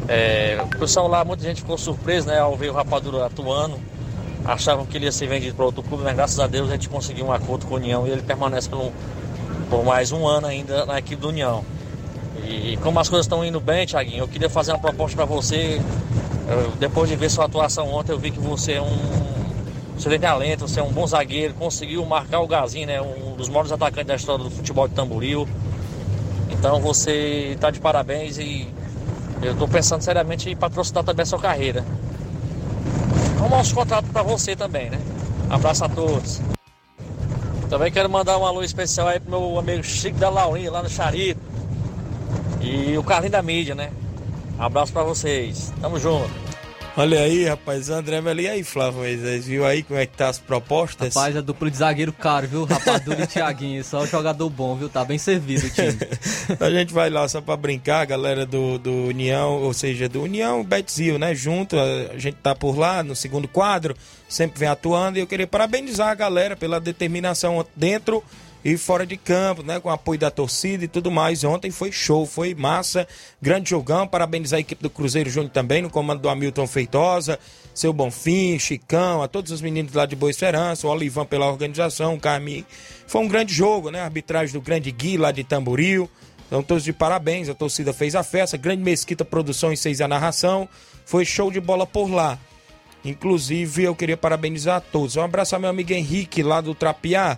[0.08, 3.76] é, o pessoal lá, muita gente ficou surpreso né, ao ver o Rapadura atuando.
[4.46, 6.90] Achavam que ele ia ser vendido para outro clube, mas graças a Deus a gente
[6.90, 8.92] conseguiu um acordo com a União e ele permanece um-
[9.74, 11.66] por mais um ano ainda na equipe do União.
[12.46, 15.82] E como as coisas estão indo bem, Thiaguinho, eu queria fazer uma proposta para você.
[16.48, 19.24] Eu, depois de ver sua atuação ontem, eu vi que você é um.
[19.98, 23.02] Você tem talento, você é um bom zagueiro, conseguiu marcar o Gazinho, né?
[23.02, 25.48] Um dos maiores atacantes da história do futebol de Tamboril.
[26.52, 28.68] Então você está de parabéns e
[29.42, 31.84] eu estou pensando seriamente em patrocinar também a sua carreira.
[33.40, 35.00] Arrumar uns contratos para você também, né?
[35.50, 36.53] Abraço a todos.
[37.74, 40.90] Também quero mandar um alô especial aí pro meu amigo Chico da Laurinha, lá no
[40.90, 41.42] Charito.
[42.62, 43.90] E o Carlinho da Mídia, né?
[44.60, 45.74] Abraço para vocês.
[45.82, 46.43] Tamo junto.
[46.96, 48.40] Olha aí, rapaz, André Melo.
[48.40, 49.48] E aí, Flávio Moisés?
[49.48, 51.16] Viu aí como é que tá as propostas?
[51.16, 52.66] Rapaz, a dupla de zagueiro caro, viu?
[52.66, 54.88] Rapadura e Thiaguinho, só jogador bom, viu?
[54.88, 55.98] Tá bem servido o time.
[56.60, 60.22] a gente vai lá só pra brincar, a galera do, do União, ou seja, do
[60.22, 61.34] União Betzil, né?
[61.34, 63.96] Junto, a gente tá por lá no segundo quadro.
[64.30, 65.18] sempre vem atuando.
[65.18, 68.24] E eu queria parabenizar a galera pela determinação dentro
[68.64, 69.80] e fora de campo, né?
[69.80, 71.44] Com apoio da torcida e tudo mais.
[71.44, 73.08] Ontem foi show, foi massa,
[73.42, 74.08] grande jogão.
[74.08, 77.38] Parabenizar a equipe do Cruzeiro Júnior também, no comando do Hamilton Feitosa,
[77.74, 82.16] seu Bonfim, Chicão, a todos os meninos lá de Boa Esperança, o Olivan pela organização,
[82.16, 82.66] o Carmi.
[83.06, 84.00] Foi um grande jogo, né?
[84.00, 86.10] A arbitragem do grande Gui lá de Tamboril.
[86.48, 88.56] Então, todos de parabéns, a torcida fez a festa.
[88.58, 90.70] Grande Mesquita Produções fez a narração.
[91.06, 92.38] Foi show de bola por lá.
[93.04, 95.16] Inclusive, eu queria parabenizar a todos.
[95.16, 97.38] Um abraço ao meu amigo Henrique, lá do Trapiá.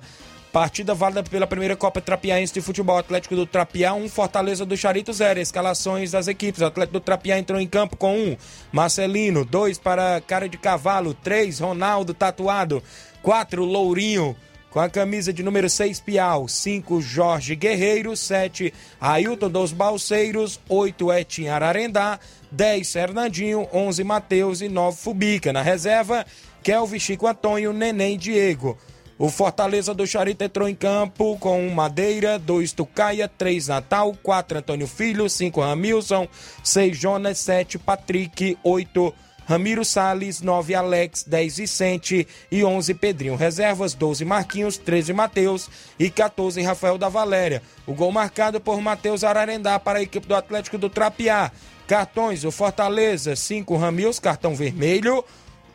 [0.56, 2.98] Partida válida pela primeira Copa Trapiaense de Futebol.
[2.98, 5.38] Atlético do Trapiá, 1, um, Fortaleza do Charito 0.
[5.42, 6.62] Escalações das equipes.
[6.62, 8.38] O Atlético do Trapiá entrou em campo com 1, um,
[8.72, 12.82] Marcelino, 2 para Cara de Cavalo, 3, Ronaldo Tatuado,
[13.22, 14.34] 4, Lourinho,
[14.70, 21.12] com a camisa de número 6, Piau, 5, Jorge Guerreiro, 7, Ailton dos Balseiros, 8,
[21.12, 22.18] Etim Ararendá,
[22.50, 25.52] 10, Fernandinho, 11, Matheus e 9, Fubica.
[25.52, 26.26] Na reserva,
[26.64, 28.78] Kelvin Chico Antônio, Neném Diego.
[29.18, 34.88] O Fortaleza do Charito entrou em campo com Madeira, 2 Tucaia, 3 Natal, 4 Antônio
[34.88, 36.28] Filho, 5 Ramilson,
[36.62, 39.14] 6 Jonas, 7 Patrick, 8
[39.48, 43.38] Ramiro Sales, 9 Alex, 10 Vicente e 11 Pedrinho.
[43.38, 47.62] Reservas 12 Marquinhos, 13 Matheus e 14 Rafael da Valéria.
[47.88, 51.52] O gol marcado por Matheus Ararendá para a equipe do Atlético do Trapiá.
[51.88, 55.24] Cartões, o Fortaleza, 5 Ramils, cartão vermelho.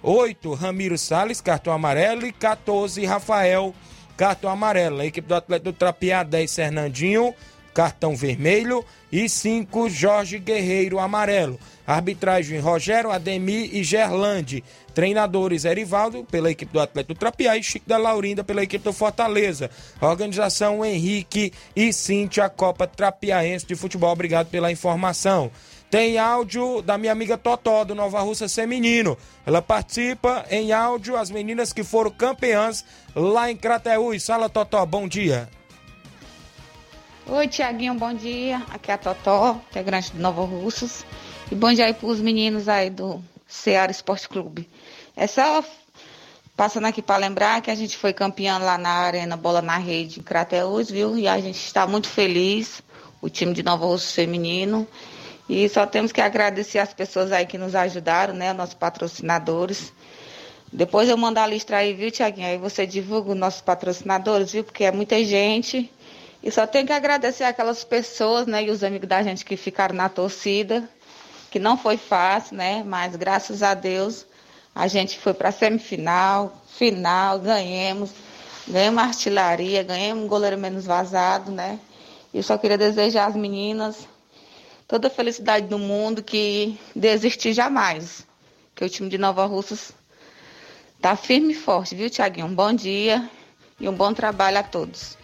[0.02, 2.26] 8, Ramiro Salles, cartão amarelo.
[2.26, 3.74] E 14, Rafael,
[4.16, 5.00] cartão amarelo.
[5.00, 7.34] A equipe do Atlético do Trapiá, 10, Fernandinho,
[7.74, 8.84] cartão vermelho.
[9.12, 11.58] E 5, Jorge Guerreiro, amarelo.
[11.86, 14.62] Arbitragem, Rogério, Ademir e Gerlande.
[14.94, 17.56] Treinadores, Erivaldo, pela equipe do Atlético do Trapiá.
[17.56, 19.70] E Chico da Laurinda, pela equipe do Fortaleza.
[20.00, 24.12] Organização, Henrique e Cintia, Copa Trapiaense de Futebol.
[24.12, 25.50] Obrigado pela informação.
[25.90, 29.18] Tem áudio da minha amiga Totó, do Nova Russa Feminino.
[29.44, 34.24] Ela participa em áudio, as meninas que foram campeãs lá em Crateús.
[34.24, 35.48] Fala, Totó, bom dia.
[37.26, 38.62] Oi, Tiaguinho, bom dia.
[38.70, 41.04] Aqui é a Totó, integrante do Nova Russas.
[41.50, 44.68] E bom dia aí pros meninos aí do Ceará Esporte Clube.
[45.16, 45.64] É só
[46.56, 50.20] passando aqui para lembrar que a gente foi campeã lá na Arena Bola na Rede
[50.20, 51.18] em Crateús, viu?
[51.18, 52.80] E a gente está muito feliz,
[53.20, 54.86] o time de Nova Russa Feminino.
[55.52, 58.52] E só temos que agradecer as pessoas aí que nos ajudaram, né?
[58.52, 59.92] Nossos patrocinadores.
[60.72, 62.46] Depois eu mando a lista aí, viu, Tiaguinho?
[62.46, 64.62] Aí você divulga os nossos patrocinadores, viu?
[64.62, 65.90] Porque é muita gente.
[66.40, 68.62] E só tenho que agradecer aquelas pessoas, né?
[68.62, 70.88] E os amigos da gente que ficaram na torcida.
[71.50, 72.84] Que não foi fácil, né?
[72.86, 74.24] Mas graças a Deus
[74.72, 78.12] a gente foi para semifinal, final, ganhamos.
[78.68, 81.80] Ganhamos artilharia, ganhamos um goleiro menos vazado, né?
[82.32, 84.08] E só queria desejar às meninas
[84.90, 88.26] toda a felicidade do mundo, que desistir jamais.
[88.74, 89.92] Que o time de Nova Russas
[91.00, 92.46] tá firme e forte, viu, Tiaguinho?
[92.46, 93.30] Um bom dia
[93.78, 95.16] e um bom trabalho a todos.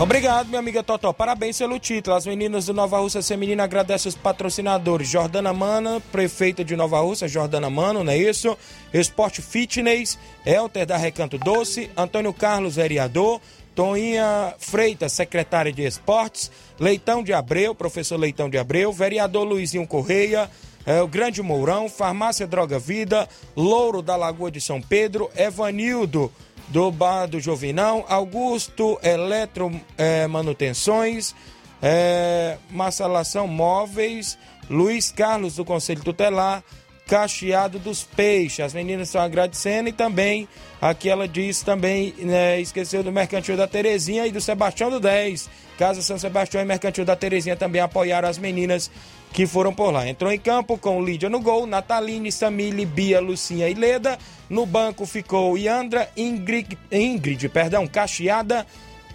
[0.00, 1.12] Obrigado, minha amiga Totó.
[1.12, 2.16] Parabéns pelo título.
[2.16, 5.08] As meninas do Nova Russa Feminina agradecem os patrocinadores.
[5.08, 8.58] Jordana Mana, prefeita de Nova Russa, Jordana Mano, não é isso?
[8.92, 13.40] Esporte Fitness, Elter da Recanto Doce, Antônio Carlos, vereador,
[13.74, 20.50] Toninha Freitas, secretária de Esportes, Leitão de Abreu, professor Leitão de Abreu, vereador Luizinho Correia,
[20.86, 26.30] é, o Grande Mourão, Farmácia Droga Vida, Louro da Lagoa de São Pedro, Evanildo
[26.68, 31.34] do Bar do Jovinão, Augusto Eletro é, Manutenções,
[31.82, 34.38] é, Massalação Móveis,
[34.70, 36.62] Luiz Carlos do Conselho Tutelar,
[37.06, 38.60] Cacheado dos Peixes.
[38.60, 40.48] As meninas estão agradecendo e também
[40.80, 45.48] aqui ela diz também, né, esqueceu do Mercantil da Terezinha e do Sebastião do 10.
[45.78, 48.90] Casa São Sebastião e Mercantil da Terezinha também apoiaram as meninas
[49.32, 50.08] que foram por lá.
[50.08, 54.16] Entrou em campo com Lídia no gol, Nataline, Samile, Bia, Lucinha e Leda.
[54.48, 58.64] No banco ficou Iandra, Ingrid, Ingrid perdão, Cacheada,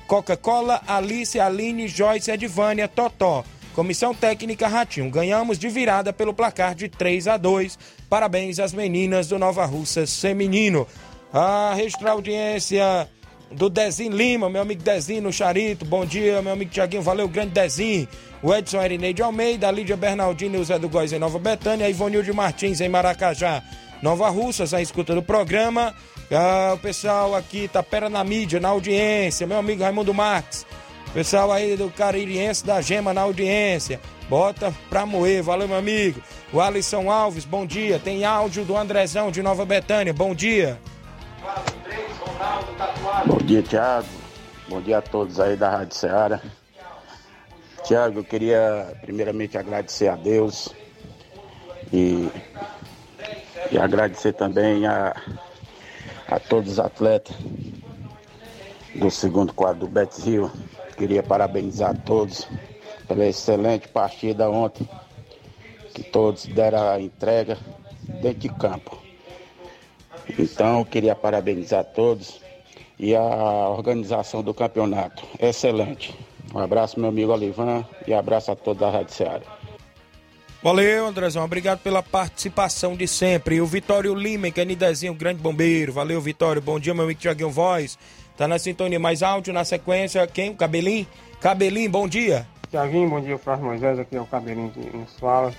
[0.05, 3.45] Coca-Cola, Alice, Aline, Joyce, Edvânia, Totó.
[3.75, 5.09] Comissão Técnica Ratinho.
[5.09, 7.77] Ganhamos de virada pelo placar de 3 a 2.
[8.09, 10.87] Parabéns às meninas do Nova Russas Feminino.
[11.31, 13.07] A registrar audiência
[13.51, 15.85] do Dezinho Lima, meu amigo Dezinho no Charito.
[15.85, 17.01] Bom dia, meu amigo Tiaguinho.
[17.01, 18.07] Valeu, grande Dezinho.
[18.41, 21.85] O Edson Erineide Almeida, Lídia Bernardino e o Zé do Góis em Nova Betânia.
[21.85, 23.61] A Ivonilde Martins em Maracajá,
[24.01, 25.93] Nova Russas, a escuta do programa.
[26.31, 29.45] Ah, o pessoal aqui, Tapera na mídia, na audiência.
[29.45, 30.65] Meu amigo Raimundo Marques.
[31.13, 33.99] Pessoal aí do Caririense da Gema na audiência.
[34.29, 36.21] Bota pra moer, valeu meu amigo.
[36.53, 37.97] O Alisson Alves, bom dia.
[37.97, 40.79] Tem áudio do Andrezão de Nova Betânia, bom dia.
[43.25, 44.07] Bom dia, Thiago.
[44.67, 46.39] Bom dia a todos aí da Rádio Ceará.
[47.83, 50.69] Tiago, eu queria primeiramente agradecer a Deus
[51.91, 52.29] e,
[53.71, 55.15] e agradecer também a,
[56.27, 57.35] a todos os atletas
[58.93, 60.51] do segundo quadro do Betis Rio.
[60.99, 62.45] Queria parabenizar todos
[63.07, 64.87] pela excelente partida ontem,
[65.93, 67.57] que todos deram a entrega
[68.21, 69.01] dentro de campo.
[70.37, 72.41] Então, queria parabenizar todos
[72.99, 73.23] e a
[73.69, 75.25] organização do campeonato.
[75.39, 76.13] Excelente.
[76.53, 79.59] Um abraço, meu amigo Olivan, e abraço a toda a Rádio Ceará.
[80.61, 81.45] Valeu, Andrezão.
[81.45, 83.55] Obrigado pela participação de sempre.
[83.55, 85.93] E o Vitório Lima, que é Nidezinho, grande bombeiro.
[85.93, 86.61] Valeu, Vitório.
[86.61, 87.97] Bom dia, meu amigo Tiaguinho Voz.
[88.39, 90.51] Tá na sintonia mais áudio, na sequência, quem?
[90.51, 91.05] O Cabelinho?
[91.41, 92.47] Cabelinho, bom dia.
[92.69, 95.51] Tiaguinho, bom dia, Flávio Moisés, aqui é o Cabelinho que nos fala.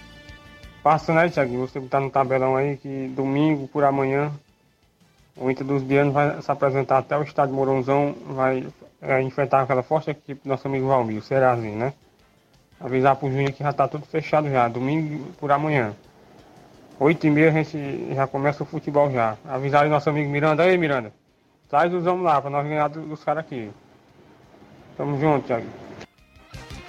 [0.82, 1.60] Passa, né, Tiaguinho?
[1.60, 4.32] Você tá no tabelão aí que domingo por amanhã
[5.36, 8.66] o Inter dos Bianos vai se apresentar até o estádio Moronzão, vai
[9.02, 11.92] é, enfrentar aquela forte equipe do nosso amigo Valmir, o Serazinho, né?
[12.80, 15.94] Avisar pro Júnior que já tá tudo fechado já, domingo por amanhã.
[16.98, 19.36] Oito e meia a gente já começa o futebol já.
[19.46, 21.12] Avisar aí nosso amigo Miranda, aí Miranda,
[21.70, 23.70] traz os homens lá pra nós ganhar dos caras aqui.
[24.96, 25.66] Tamo junto, Thiago.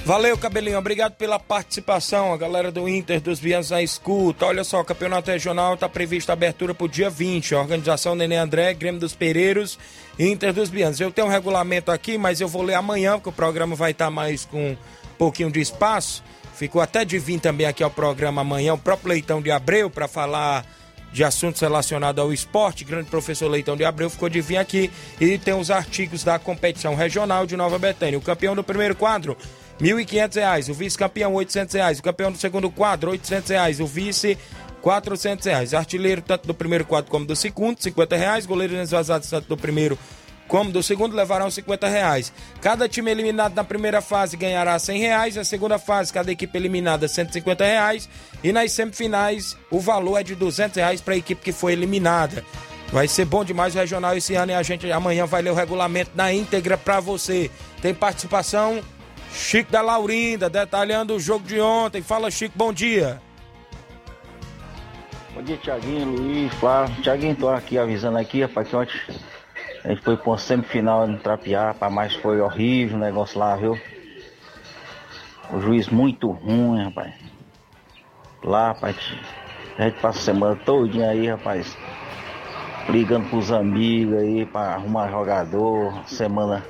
[0.04, 0.80] Valeu, Cabelinho.
[0.80, 2.34] Obrigado pela participação.
[2.34, 4.48] A galera do Inter dos Vianos na escuta.
[4.48, 7.54] Olha só, campeonato regional está previsto abertura para o dia 20.
[7.54, 9.78] A organização Nenê André, Grêmio dos Pereiros
[10.18, 11.00] Inter dos Bianos.
[11.00, 14.06] Eu tenho um regulamento aqui, mas eu vou ler amanhã, porque o programa vai estar
[14.06, 14.78] tá mais com um
[15.20, 16.24] pouquinho de espaço.
[16.56, 20.08] Ficou até de vir também aqui ao programa amanhã o próprio Leitão de Abreu para
[20.08, 20.66] falar
[21.12, 22.84] de assuntos relacionados ao esporte.
[22.84, 26.96] Grande professor Leitão de Abreu ficou de vir aqui e tem os artigos da competição
[26.96, 28.18] regional de Nova Betânia.
[28.18, 29.38] O campeão do primeiro quadro
[29.80, 34.38] R$ 1.500, o vice-campeão R$ 800, o campeão do segundo quadro R$ 800, o vice
[34.82, 35.74] 400 reais.
[35.74, 38.46] Artilheiro tanto do primeiro quadro como do segundo, 50 reais.
[38.46, 39.98] Goleiro desvazado tanto do primeiro
[40.52, 42.34] como do segundo levarão 50 reais.
[42.60, 45.36] Cada time eliminado na primeira fase ganhará 100 reais.
[45.38, 48.10] Na segunda fase, cada equipe eliminada 150 reais.
[48.44, 52.44] E nas semifinais, o valor é de 200 reais para a equipe que foi eliminada.
[52.92, 55.56] Vai ser bom demais o regional esse ano e a gente amanhã vai ler o
[55.56, 57.50] regulamento na íntegra para você.
[57.82, 58.82] Tem participação
[59.34, 62.02] Chico da Laurinda, detalhando o jogo de ontem.
[62.02, 63.22] Fala, Chico, bom dia.
[65.34, 67.02] Bom dia, Tiaguinho, Luiz, Flávio.
[67.02, 68.92] Tiaguinho, tô aqui avisando aqui, rapaz, que ontem
[69.84, 73.80] a gente foi pra uma semifinal no rapaz, mas foi horrível o negócio lá, viu?
[75.52, 77.14] O juiz muito ruim, rapaz.
[78.44, 78.96] Lá, rapaz,
[79.78, 81.76] a gente passa a semana todinha aí, rapaz,
[82.90, 86.64] ligando pros amigos aí pra arrumar jogador, semana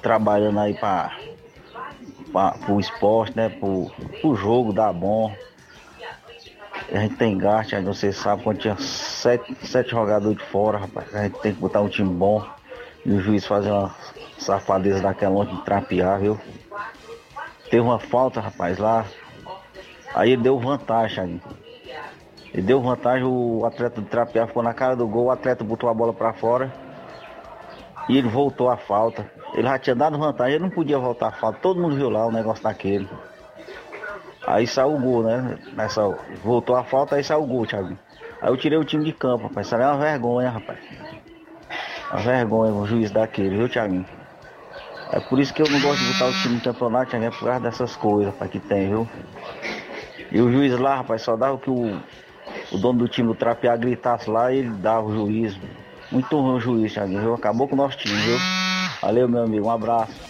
[0.00, 1.20] trabalhando aí para
[2.68, 3.48] o esporte, né?
[3.48, 3.90] Pro,
[4.20, 5.36] pro jogo dar bom.
[6.90, 11.14] A gente tem gasto, aí você sabe, quando tinha sete, sete jogadores de fora, rapaz,
[11.14, 12.44] a gente tem que botar um time bom.
[13.04, 13.94] E o juiz fazer uma
[14.38, 16.38] safadeza daquela ontem de trapear, viu?
[17.70, 19.04] Teve uma falta, rapaz, lá.
[20.14, 21.40] Aí ele deu vantagem,
[22.52, 25.88] Ele deu vantagem, o atleta de trapear ficou na cara do gol, o atleta botou
[25.90, 26.72] a bola para fora.
[28.08, 29.30] E ele voltou a falta.
[29.52, 31.58] Ele já tinha dado vantagem, ele não podia voltar a falta.
[31.60, 33.08] Todo mundo viu lá o negócio daquele.
[34.48, 35.58] Aí saiu o gol, né?
[35.74, 36.02] Nessa,
[36.42, 37.98] voltou a falta, aí saiu o gol, Thiago.
[38.40, 39.66] Aí eu tirei o time de campo, rapaz.
[39.66, 40.78] Isso é uma vergonha, rapaz.
[42.10, 44.06] Uma vergonha o juiz daquele, viu, Thiaguinho?
[45.12, 47.30] É por isso que eu não gosto de botar o time no campeonato, Thiaguinho, é
[47.30, 49.06] por causa dessas coisas, rapaz, que tem, viu?
[50.32, 52.00] E o juiz lá, rapaz, só dava o que o,
[52.72, 55.60] o dono do time do trapear gritasse lá e ele dava o juiz.
[56.10, 57.34] Muito ruim o juiz, Thiaguinho, viu?
[57.34, 58.38] Acabou com o nosso time, viu?
[59.02, 59.66] Valeu, meu amigo.
[59.66, 60.27] Um abraço.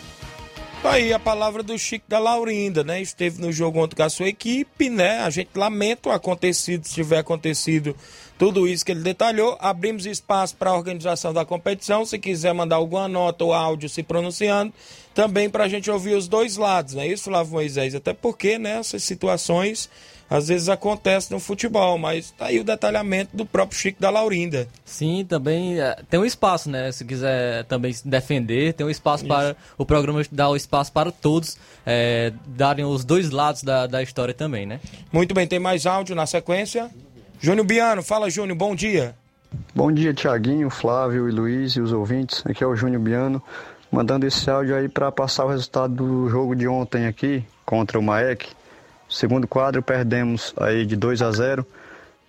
[0.82, 3.02] Tá aí a palavra do Chico da Laurinda, né?
[3.02, 5.20] Esteve no jogo ontem com a sua equipe, né?
[5.20, 7.96] A gente lamenta o acontecido, se tiver acontecido
[8.38, 9.56] tudo isso que ele detalhou.
[9.60, 12.06] Abrimos espaço para a organização da competição.
[12.06, 14.72] Se quiser mandar alguma nota ou áudio se pronunciando,
[15.18, 17.92] também para a gente ouvir os dois lados, não é isso, Flávio Moisés?
[17.92, 19.90] Até porque, né, essas situações
[20.30, 24.68] às vezes acontece no futebol, mas tá aí o detalhamento do próprio Chico da Laurinda.
[24.84, 26.92] Sim, também é, tem um espaço, né?
[26.92, 29.34] Se quiser também se defender, tem um espaço Isso.
[29.34, 34.00] para o programa dar o espaço para todos é, darem os dois lados da, da
[34.00, 34.78] história também, né?
[35.10, 36.88] Muito bem, tem mais áudio na sequência.
[37.40, 39.16] Júnior Biano, fala Júnior, bom dia.
[39.74, 42.44] Bom dia, Tiaguinho, Flávio e Luiz e os ouvintes.
[42.46, 43.42] Aqui é o Júnior Biano,
[43.90, 48.02] mandando esse áudio aí para passar o resultado do jogo de ontem aqui contra o
[48.02, 48.48] Maek.
[49.08, 51.66] Segundo quadro perdemos aí de 2 a 0.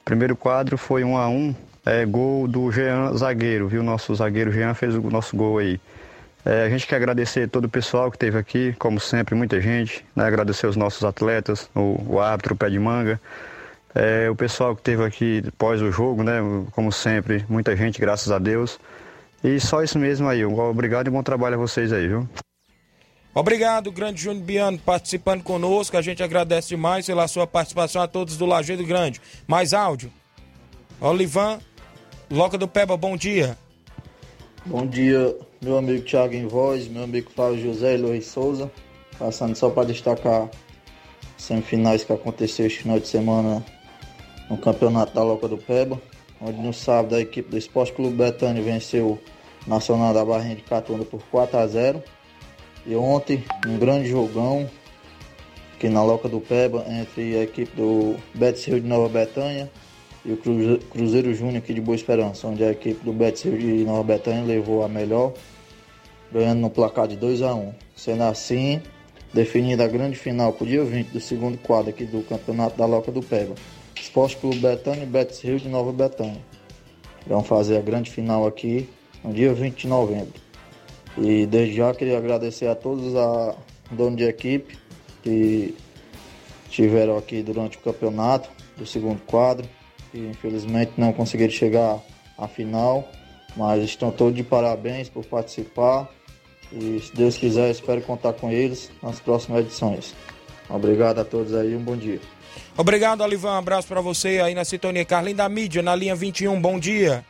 [0.05, 1.55] Primeiro quadro foi 1 a 1,
[1.85, 3.83] é gol do Jean zagueiro, viu?
[3.83, 5.79] Nosso zagueiro Jean fez o nosso gol aí.
[6.45, 10.05] É, a gente quer agradecer todo o pessoal que esteve aqui, como sempre, muita gente.
[10.15, 10.25] Né?
[10.25, 13.19] Agradecer os nossos atletas, o, o árbitro, o pé de manga.
[13.93, 16.39] É, o pessoal que esteve aqui após o jogo, né?
[16.71, 18.79] Como sempre, muita gente, graças a Deus.
[19.43, 20.43] E só isso mesmo aí.
[20.43, 22.27] Obrigado e bom trabalho a vocês aí, viu?
[23.33, 25.95] Obrigado, grande Júnior Biano, participando conosco.
[25.95, 29.21] A gente agradece demais pela sua participação a todos do Lajeado Grande.
[29.47, 30.11] Mais áudio.
[30.99, 31.59] Olivan.
[32.29, 33.57] Loca do Peba, bom dia.
[34.65, 38.69] Bom dia, meu amigo Thiago em voz, meu amigo Flávio José e Luiz Souza.
[39.17, 40.49] Passando só para destacar
[41.37, 43.65] semifinais que aconteceu este final de semana
[44.49, 45.99] no Campeonato da Loca do Peba,
[46.41, 49.19] onde no sábado a equipe do Esporte Clube Betânia venceu
[49.65, 52.01] o Nacional da Barrinha de Catunda por 4 a 0
[52.85, 54.69] E ontem, um grande jogão
[55.75, 59.69] aqui na Loca do Peba entre a equipe do Betis Rio de Nova Betânia
[60.25, 63.57] e o Cruze- Cruzeiro Júnior aqui de Boa Esperança, onde a equipe do Betis Rio
[63.57, 65.33] de Nova Betânia levou a melhor,
[66.31, 68.81] ganhando no placar de 2 a 1 Sendo assim,
[69.33, 72.85] definida a grande final para o dia 20 do segundo quadro aqui do Campeonato da
[72.85, 73.55] Loca do Peba.
[73.95, 76.41] Esporte Clube Betânia e Betis Rio de Nova Betânia.
[77.27, 78.89] Vão fazer a grande final aqui
[79.23, 80.33] no dia 20 de novembro.
[81.17, 83.55] E desde já queria agradecer a todos a
[83.91, 84.77] dono de equipe
[85.21, 85.75] que
[86.69, 89.67] estiveram aqui durante o campeonato do segundo quadro
[90.13, 91.99] e infelizmente não conseguiram chegar
[92.37, 93.07] à final,
[93.55, 96.09] mas estão todos de parabéns por participar
[96.71, 100.15] e se Deus quiser espero contar com eles nas próximas edições.
[100.69, 102.21] Obrigado a todos aí, um bom dia.
[102.77, 103.51] Obrigado, Alivan.
[103.53, 105.03] Um abraço pra você aí na sintonia.
[105.05, 107.23] Carlinhos da mídia, na linha 21, bom dia.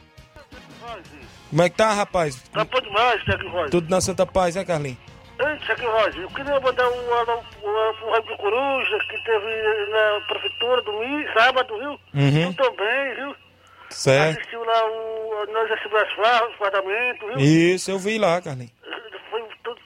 [1.49, 2.35] Como é que tá, rapaz?
[2.53, 3.69] Tá bom demais, Tiago Rosa.
[3.71, 4.97] Tudo na Santa Paz, né, Carlinhos?
[5.39, 10.81] Ei, Tiago Rosa, eu queria mandar um alô pro- do Coruja, que teve na prefeitura
[10.83, 11.99] domingo, sábado, viu?
[12.21, 12.53] Uhum.
[12.53, 13.35] Tudo bem, viu?
[13.89, 14.37] Certo.
[14.37, 17.39] Assistiu lá o Nós Recebemos as Farras, o fardamento, viu?
[17.39, 18.71] Isso, eu vi lá, Carlinhos.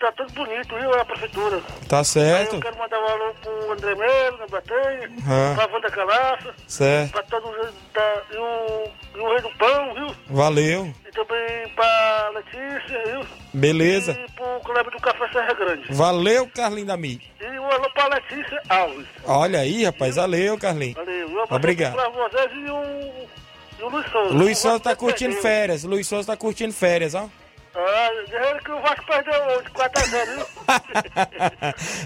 [0.04, 0.94] Tá tudo bonito, viu?
[1.00, 1.62] A prefeitura.
[1.88, 2.56] Tá Aí certo.
[2.56, 5.54] eu quero mandar um alô pro André Melo, na Batanha, Ah.
[5.56, 7.12] pra Wanda Calaça, Certo.
[7.14, 10.16] pra todos os da, e, o, e o Rei do Pão, viu?
[10.28, 10.94] Valeu.
[11.08, 13.22] E também pra Letícia, viu?
[13.54, 14.12] Beleza.
[14.12, 15.94] E pro Kleber do Café Serra Grande.
[15.94, 17.30] Valeu, Carlinhos da mídia.
[17.40, 19.08] E um alô pra Letícia Alves.
[19.26, 20.18] Olha aí, rapaz.
[20.18, 20.96] Valeu, Carlinhos.
[20.96, 21.28] Valeu.
[21.30, 21.94] Abraço Obrigado.
[21.94, 23.28] Pra vocês e o,
[23.80, 24.34] e o Luiz Souza.
[24.34, 25.86] Luiz Souza tá curtindo férias.
[25.86, 27.30] Luiz Souza tá curtindo férias, ó.
[27.76, 30.46] Ah, dizer que o Vasco perdeu hoje, 4x0, viu?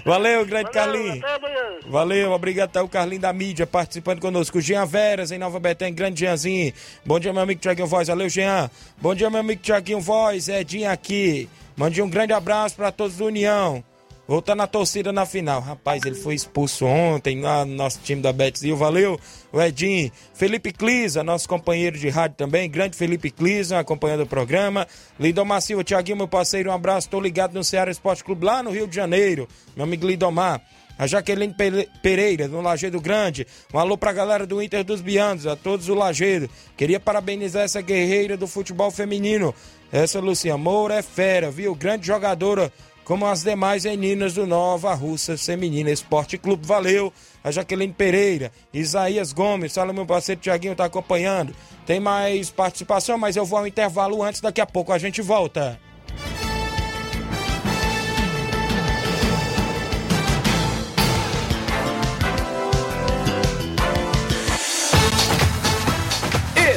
[0.04, 1.18] Valeu, grande Carlinhos.
[1.22, 1.78] Até amanhã.
[1.86, 4.62] Valeu, obrigado ao Carlinho da mídia participando conosco.
[4.62, 6.72] Jean Veras, em Nova Betânia, grande Jeanzinho.
[7.04, 8.08] Bom dia, meu amigo Tiaguinho Voz.
[8.08, 8.70] Valeu, Jean.
[8.96, 10.48] Bom dia, meu amigo Tiaguinho Voz.
[10.48, 11.50] Edinho aqui.
[11.76, 13.84] Mande um grande abraço para todos do União.
[14.28, 15.58] Voltando a torcida na final.
[15.62, 18.76] Rapaz, ele foi expulso ontem lá no nosso time da Betzil.
[18.76, 19.18] Valeu,
[19.50, 20.12] o Edinho.
[20.34, 22.68] Felipe Clisa, nosso companheiro de rádio também.
[22.68, 24.86] Grande Felipe Clisa, acompanhando o programa.
[25.18, 27.08] Lidomar Silva, Tiaguinho, meu parceiro, um abraço.
[27.08, 29.48] Tô ligado no Ceará Esporte Clube lá no Rio de Janeiro.
[29.74, 30.60] Meu amigo Lidomar.
[30.98, 33.46] A Jaqueline Pere- Pereira, do Lagedo Grande.
[33.72, 36.50] Um alô pra galera do Inter dos Bianos, a todos do Lagedo.
[36.76, 39.54] Queria parabenizar essa guerreira do futebol feminino.
[39.90, 41.74] Essa Lucia Moura é fera, viu?
[41.74, 42.70] Grande jogadora,
[43.08, 46.66] como as demais meninas do Nova Russa Feminina Esporte Clube.
[46.66, 47.10] Valeu,
[47.42, 48.52] a Jaqueline Pereira.
[48.70, 51.56] Isaías Gomes, fala meu parceiro Tiaguinho, tá acompanhando.
[51.86, 55.80] Tem mais participação, mas eu vou ao intervalo antes, daqui a pouco a gente volta.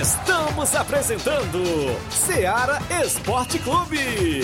[0.01, 1.61] Estamos apresentando
[2.09, 4.43] Seara Esporte Clube.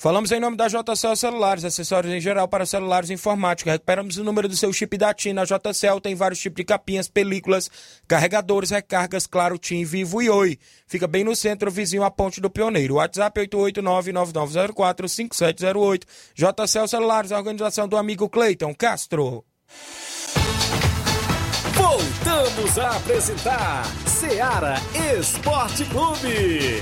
[0.00, 3.72] Falamos em nome da JCL Celulares, acessórios em geral para celulares e informática.
[3.72, 6.00] Recuperamos o número do seu chip da TIM na JCL.
[6.02, 7.70] Tem vários tipos de capinhas, películas,
[8.08, 10.58] carregadores, recargas, claro, TIM, Vivo e Oi.
[10.86, 12.94] Fica bem no centro, vizinho à Ponte do Pioneiro.
[12.94, 16.04] WhatsApp 889-9904-5708.
[16.34, 19.44] JCL Celulares, a organização do amigo Cleiton Castro.
[21.74, 24.76] Voltamos a apresentar Seara
[25.14, 26.80] Esporte Clube.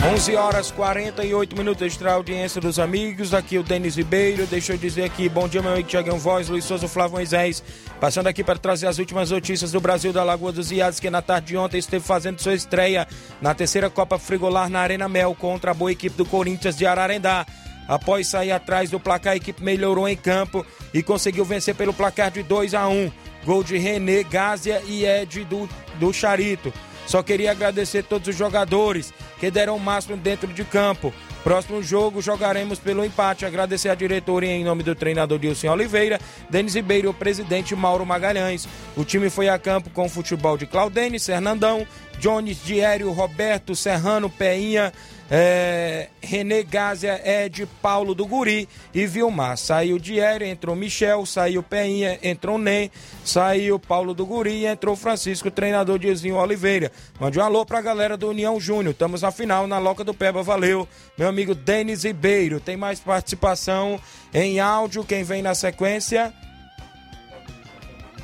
[0.00, 3.34] 11 horas 48 minutos extra audiência dos amigos.
[3.34, 4.46] Aqui o Denis Ribeiro.
[4.46, 7.62] Deixa eu dizer aqui, bom dia, meu amigo Tiagão Voz, Luiz Souza, Flávio Moisés.
[8.00, 11.20] Passando aqui para trazer as últimas notícias do Brasil da Lagoa dos Iados, que na
[11.20, 13.08] tarde de ontem esteve fazendo sua estreia
[13.42, 17.44] na terceira Copa Frigolar na Arena Mel contra a boa equipe do Corinthians de Ararendá.
[17.88, 22.30] Após sair atrás do placar, a equipe melhorou em campo e conseguiu vencer pelo placar
[22.30, 23.10] de 2 a 1
[23.44, 25.68] Gol de René, Gásia e Ed do,
[25.98, 26.72] do Charito.
[27.08, 31.10] Só queria agradecer todos os jogadores que deram o máximo dentro de campo.
[31.42, 33.46] Próximo jogo jogaremos pelo empate.
[33.46, 38.04] Agradecer a diretoria em nome do treinador Dilson Oliveira, Denis Ribeiro e o presidente Mauro
[38.04, 38.68] Magalhães.
[38.94, 41.86] O time foi a campo com o futebol de Claudênis, Fernandão,
[42.18, 44.92] Jones, Diério, Roberto, Serrano, Peinha,
[45.30, 49.56] é, René Gásia, Ed, Paulo do Guri e Vilmar.
[49.58, 52.90] Saiu Diério, entrou Michel, saiu Peinha, entrou Nem,
[53.24, 56.90] saiu Paulo do Guri e entrou Francisco, treinador Dizinho Oliveira.
[57.20, 58.92] Mande um alô pra galera do União Júnior.
[58.92, 60.42] Estamos na final, na Loca do Peba.
[60.42, 62.60] Valeu, meu amigo Denis Ribeiro.
[62.60, 64.00] Tem mais participação
[64.32, 65.04] em áudio.
[65.04, 66.32] Quem vem na sequência?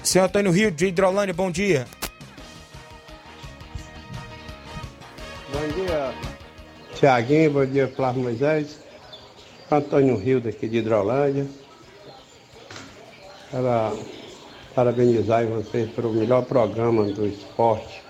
[0.03, 1.87] Senhor Antônio Rio de Hidrolândia, bom dia.
[5.51, 6.15] Bom dia,
[7.05, 8.79] Tiaguinho, bom dia, Flávio Moisés.
[9.71, 11.47] Antônio Rio, daqui de Hidrolândia.
[13.51, 13.93] Para
[14.75, 18.03] parabenizar vocês pelo melhor programa do esporte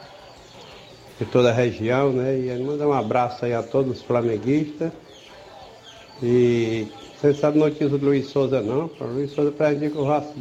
[1.19, 2.39] de toda a região, né?
[2.39, 4.93] E mandar um abraço aí a todos os flamenguistas.
[6.23, 6.87] E
[7.17, 8.89] você sabe notícia do Luiz Souza não?
[9.01, 10.35] O Luiz Souza perde que o Vasco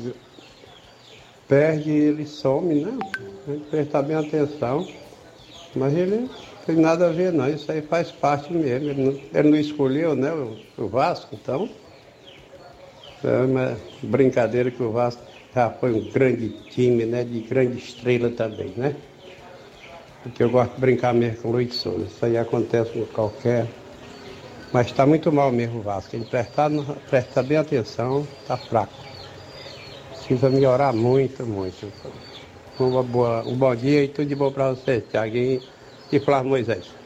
[1.48, 3.00] perde ele some, né?
[3.48, 4.88] A gente prestar bem atenção.
[5.76, 6.30] Mas ele
[6.66, 8.90] tem nada a ver não, isso aí faz parte mesmo.
[8.90, 11.70] Ele não, ele não escolheu né, o, o, Vasco, então.
[13.24, 15.22] É uma brincadeira que o Vasco
[15.54, 17.24] já foi um grande time, né?
[17.24, 18.96] De grande estrela também, né?
[20.24, 22.06] Porque eu gosto de brincar mesmo com o Luiz Souza.
[22.06, 23.68] Isso aí acontece com qualquer.
[24.72, 26.16] Mas está muito mal mesmo o Vasco.
[26.16, 26.70] Ele prestar,
[27.10, 28.94] prestar bem atenção, está fraco.
[30.12, 31.92] Precisa melhorar muito, muito.
[32.80, 35.62] Uma boa, um bom dia e tudo de bom para você, Tiaguinho
[36.16, 37.03] e Flávio Moisés.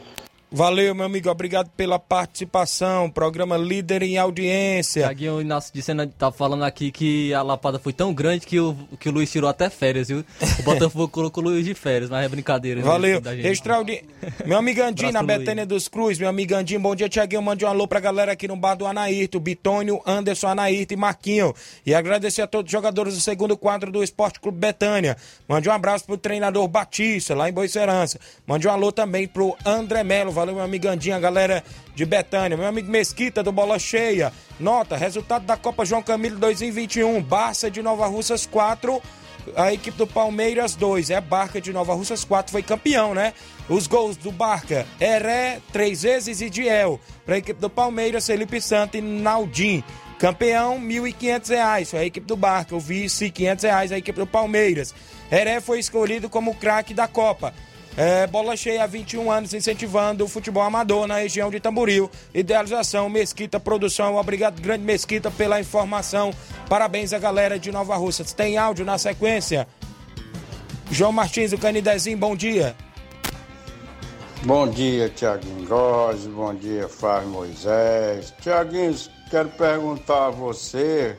[0.50, 1.28] Valeu, meu amigo.
[1.28, 3.10] Obrigado pela participação.
[3.10, 5.02] Programa líder em audiência.
[5.02, 9.10] Tiaguinho Inácio Sena tá falando aqui que a lapada foi tão grande que o, que
[9.10, 10.24] o Luiz tirou até férias, viu?
[10.58, 12.80] O Botafogo colocou o Luiz de férias, mas é brincadeira.
[12.80, 13.20] Valeu.
[13.44, 14.02] Extraordi...
[14.46, 16.18] meu amigo Andinho, na Betânia dos Cruz.
[16.18, 17.42] Meu amigo Andinho, bom dia, Tiaguinho.
[17.42, 19.38] Mande um alô pra galera aqui no bar do Anaírto.
[19.38, 21.54] Bitônio, Anderson, Anaírto e Marquinho.
[21.84, 25.14] E agradecer a todos os jogadores do segundo quadro do Esporte Clube Betânia.
[25.46, 28.18] Mande um abraço pro treinador Batista, lá em Boicerança.
[28.46, 30.37] Mande um alô também pro André Melo.
[30.38, 31.64] Valeu, meu amigo Andinho, a galera
[31.96, 32.56] de Betânia.
[32.56, 34.32] Meu amigo Mesquita, do Bola Cheia.
[34.60, 37.20] Nota, resultado da Copa João Camilo 2021.
[37.20, 39.02] Barça de Nova Russas 4.
[39.56, 41.10] A equipe do Palmeiras 2.
[41.10, 42.52] É Barca de Nova Russas 4.
[42.52, 43.34] Foi campeão, né?
[43.68, 47.00] Os gols do Barca, Heré, três vezes e Diel.
[47.26, 49.82] Para a equipe do Palmeiras, Felipe Santo e Naldim.
[50.20, 51.86] Campeão, R$ 1.500.
[51.86, 52.76] Foi a equipe do Barca.
[52.76, 53.64] O vice, R$ 500.
[53.90, 54.94] A equipe do Palmeiras.
[55.32, 57.52] Heré foi escolhido como craque da Copa.
[58.00, 62.08] É, bola cheia há 21 anos incentivando o futebol amador na região de Tamboril.
[62.32, 64.14] Idealização Mesquita Produção.
[64.14, 66.30] Obrigado, grande Mesquita, pela informação.
[66.68, 68.32] Parabéns à galera de Nova Russas.
[68.32, 69.66] Tem áudio na sequência?
[70.92, 72.76] João Martins, o Canidezinho, bom dia.
[74.44, 78.32] Bom dia, Tiaguinho Góes, bom dia, Flávio Moisés.
[78.40, 78.94] Tiaguinho,
[79.28, 81.16] quero perguntar a você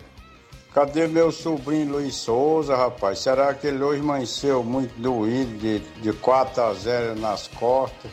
[0.74, 3.20] Cadê meu sobrinho Luiz Souza, rapaz?
[3.20, 8.12] Será que ele hoje amanheceu muito doído, de, de 4 a 0 nas costas?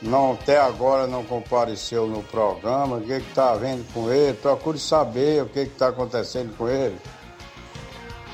[0.00, 2.96] Não, até agora não compareceu no programa.
[2.96, 4.34] O que está vendo com ele?
[4.34, 6.96] Procure saber o que está acontecendo com ele.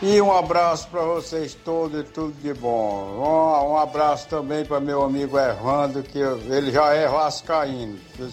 [0.03, 3.17] E um abraço para vocês todos e tudo de bom.
[3.17, 7.99] Um, um abraço também para meu amigo Evandro, que ele já é vascaíno.
[8.19, 8.33] Ele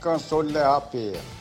[0.00, 1.39] cansou de levar peia.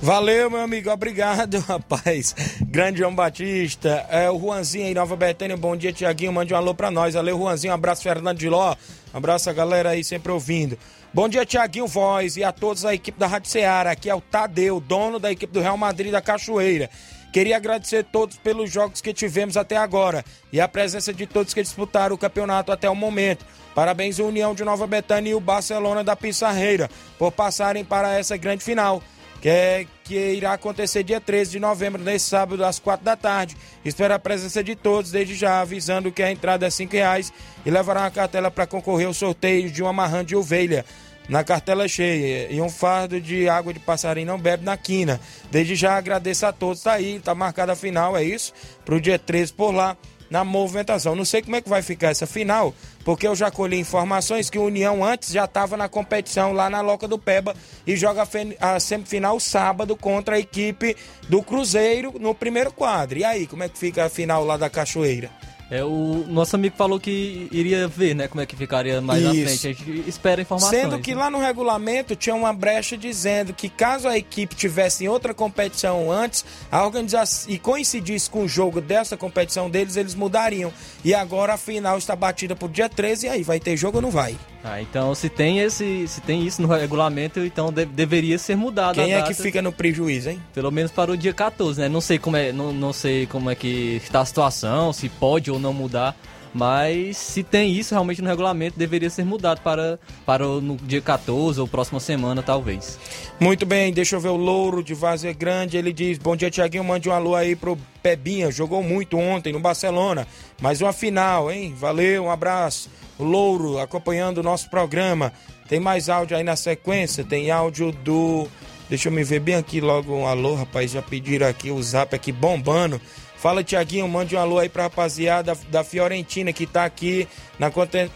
[0.00, 2.34] Valeu, meu amigo, obrigado, rapaz.
[2.62, 4.06] Grande João Batista.
[4.08, 6.32] É, o Juanzinho aí, Nova Betânia, bom dia, Tiaguinho.
[6.32, 7.14] Mande um alô pra nós.
[7.14, 7.72] Valeu, Juanzinho.
[7.72, 8.76] Um abraço, Fernando de Ló.
[9.12, 10.78] Um abraço a galera aí sempre ouvindo.
[11.12, 13.90] Bom dia, Tiaguinho Voz e a todos da equipe da Rádio Ceará.
[13.90, 16.88] Aqui é o Tadeu, dono da equipe do Real Madrid da Cachoeira.
[17.32, 21.52] Queria agradecer a todos pelos jogos que tivemos até agora e a presença de todos
[21.52, 23.44] que disputaram o campeonato até o momento.
[23.74, 26.88] Parabéns à União de Nova Betânia e o Barcelona da Pissarreira
[27.18, 29.02] por passarem para essa grande final
[29.40, 33.56] que, é, que irá acontecer dia 13 de novembro, nesse sábado, às 4 da tarde.
[33.84, 37.32] Espero a presença de todos, desde já avisando que a entrada é R$ reais
[37.64, 40.84] e levará uma cartela para concorrer ao sorteio de uma marrã de ovelha
[41.28, 45.20] na cartela cheia e um fardo de água de passarinho não bebe na quina.
[45.50, 48.52] Desde já agradeço a todos, tá aí, tá marcada a final, é isso,
[48.84, 49.96] para o dia 13 por lá
[50.30, 51.14] na movimentação.
[51.14, 52.74] Não sei como é que vai ficar essa final,
[53.04, 56.80] porque eu já colhi informações que o União antes já estava na competição lá na
[56.80, 57.54] Loca do Peba
[57.86, 58.26] e joga
[58.60, 60.96] a semifinal sábado contra a equipe
[61.28, 63.18] do Cruzeiro no primeiro quadro.
[63.18, 65.30] E aí, como é que fica a final lá da Cachoeira?
[65.70, 69.30] É, o nosso amigo falou que iria ver, né, como é que ficaria mais Isso.
[69.30, 69.68] à frente.
[69.68, 70.80] A gente espera informações.
[70.80, 71.20] Sendo que né?
[71.20, 76.10] lá no regulamento tinha uma brecha dizendo que caso a equipe tivesse em outra competição
[76.10, 80.72] antes, a organização e coincidisse com o jogo dessa competição deles, eles mudariam.
[81.04, 84.02] E agora a final está batida pro dia 13 e aí vai ter jogo ou
[84.02, 84.36] não vai?
[84.62, 88.96] Ah, então se tem esse, se tem isso no regulamento, então de, deveria ser mudado
[88.96, 90.42] Quem é que fica no prejuízo, hein?
[90.52, 91.88] Pelo menos para o dia 14, né?
[91.88, 95.50] Não sei como é, não, não sei como é que está a situação, se pode
[95.50, 96.16] ou não mudar,
[96.54, 101.60] mas se tem isso realmente no regulamento, deveria ser mudado para, para no dia 14
[101.60, 102.98] ou próxima semana, talvez.
[103.38, 105.76] Muito bem, deixa eu ver o Louro de Vazia Grande.
[105.76, 106.84] Ele diz: Bom dia, Tiaguinho.
[106.84, 108.50] Mande um alô aí pro Pebinha.
[108.50, 110.26] Jogou muito ontem no Barcelona.
[110.60, 111.74] Mais uma final, hein?
[111.76, 112.88] Valeu, um abraço
[113.18, 115.32] o Louro acompanhando o nosso programa.
[115.68, 118.48] Tem mais áudio aí na sequência, tem áudio do.
[118.88, 120.92] Deixa eu me ver bem aqui logo um alô, rapaz.
[120.92, 122.98] Já pediram aqui o zap aqui bombando.
[123.38, 127.28] Fala, Tiaguinho, mande um alô aí pra rapaziada da Fiorentina que tá aqui
[127.58, 127.70] na,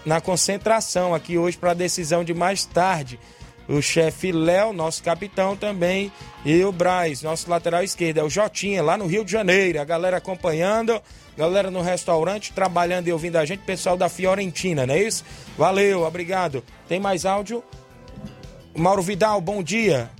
[0.04, 3.20] na concentração aqui hoje para a decisão de mais tarde.
[3.68, 6.10] O chefe Léo, nosso capitão também,
[6.44, 9.80] e o Braz, nosso lateral esquerdo, é o Jotinha, lá no Rio de Janeiro.
[9.80, 11.00] A galera acompanhando
[11.36, 15.24] galera no restaurante trabalhando e ouvindo a gente, pessoal da Fiorentina, não é isso?
[15.56, 16.62] Valeu, obrigado.
[16.88, 17.62] Tem mais áudio?
[18.74, 20.10] Mauro Vidal, bom dia.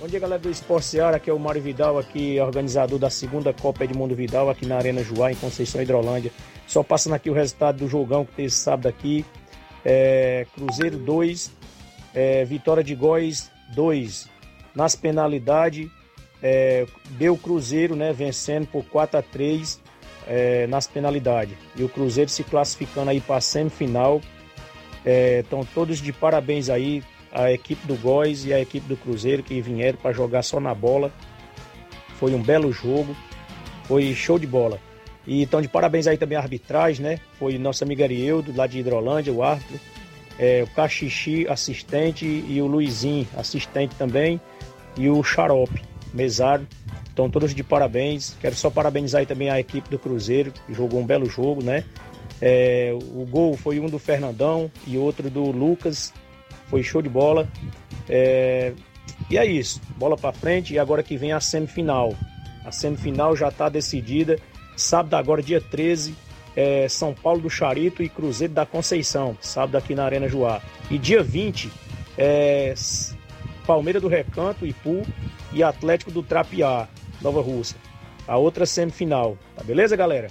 [0.00, 3.52] Bom dia, galera do Esporte Seara, aqui é o Mário Vidal, aqui organizador da segunda
[3.52, 6.30] Copa Edmundo Vidal, aqui na Arena Joá, em Conceição Hidrolândia.
[6.68, 9.26] Só passando aqui o resultado do jogão que teve sábado aqui.
[9.84, 11.50] É, Cruzeiro 2,
[12.14, 14.28] é, Vitória de Góis 2.
[14.72, 15.90] Nas penalidades,
[16.40, 16.86] é,
[17.18, 19.80] deu o Cruzeiro né, vencendo por 4 a 3
[20.28, 21.56] é, nas penalidades.
[21.74, 24.20] E o Cruzeiro se classificando aí para a semifinal.
[25.42, 29.42] Estão é, todos de parabéns aí, a equipe do Góis e a equipe do Cruzeiro
[29.42, 31.12] que vieram para jogar só na bola.
[32.16, 33.16] Foi um belo jogo,
[33.84, 34.80] foi show de bola.
[35.26, 37.20] E estão de parabéns aí também a arbitragem, né?
[37.38, 39.78] Foi nosso amigo Arieldo, lá de Hidrolândia, o árbitro.
[40.38, 44.40] É, o Caxixi, assistente, e o Luizinho, assistente também,
[44.96, 45.82] e o Xarope
[46.14, 46.66] mesário.
[47.12, 48.36] Então, todos de parabéns.
[48.40, 51.84] Quero só parabenizar aí também a equipe do Cruzeiro, que jogou um belo jogo, né?
[52.40, 56.12] É, o gol foi um do Fernandão e outro do Lucas.
[56.68, 57.48] Foi show de bola.
[58.08, 58.72] É,
[59.30, 59.80] e é isso.
[59.96, 60.74] Bola para frente.
[60.74, 62.14] E agora que vem a semifinal.
[62.64, 64.38] A semifinal já está decidida.
[64.76, 66.14] Sábado agora, dia 13,
[66.54, 69.36] é São Paulo do Charito e Cruzeiro da Conceição.
[69.40, 70.62] Sábado aqui na Arena Joá.
[70.90, 71.70] E dia 20,
[72.16, 72.74] é
[74.00, 75.06] do Recanto, Ipu
[75.52, 76.88] e Atlético do Trapiá,
[77.20, 77.76] Nova Rússia.
[78.26, 79.36] A outra semifinal.
[79.56, 80.28] Tá beleza, galera?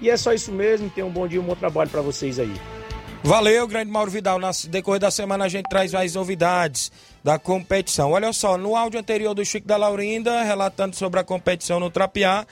[0.00, 0.88] E é só isso mesmo.
[0.90, 2.79] Tenham um bom dia um bom trabalho para vocês aí.
[3.22, 4.38] Valeu, grande Mauro Vidal.
[4.38, 6.90] No decorrer da semana a gente traz mais novidades
[7.22, 8.12] da competição.
[8.12, 12.46] Olha só, no áudio anterior do Chico da Laurinda, relatando sobre a competição no Trapiá,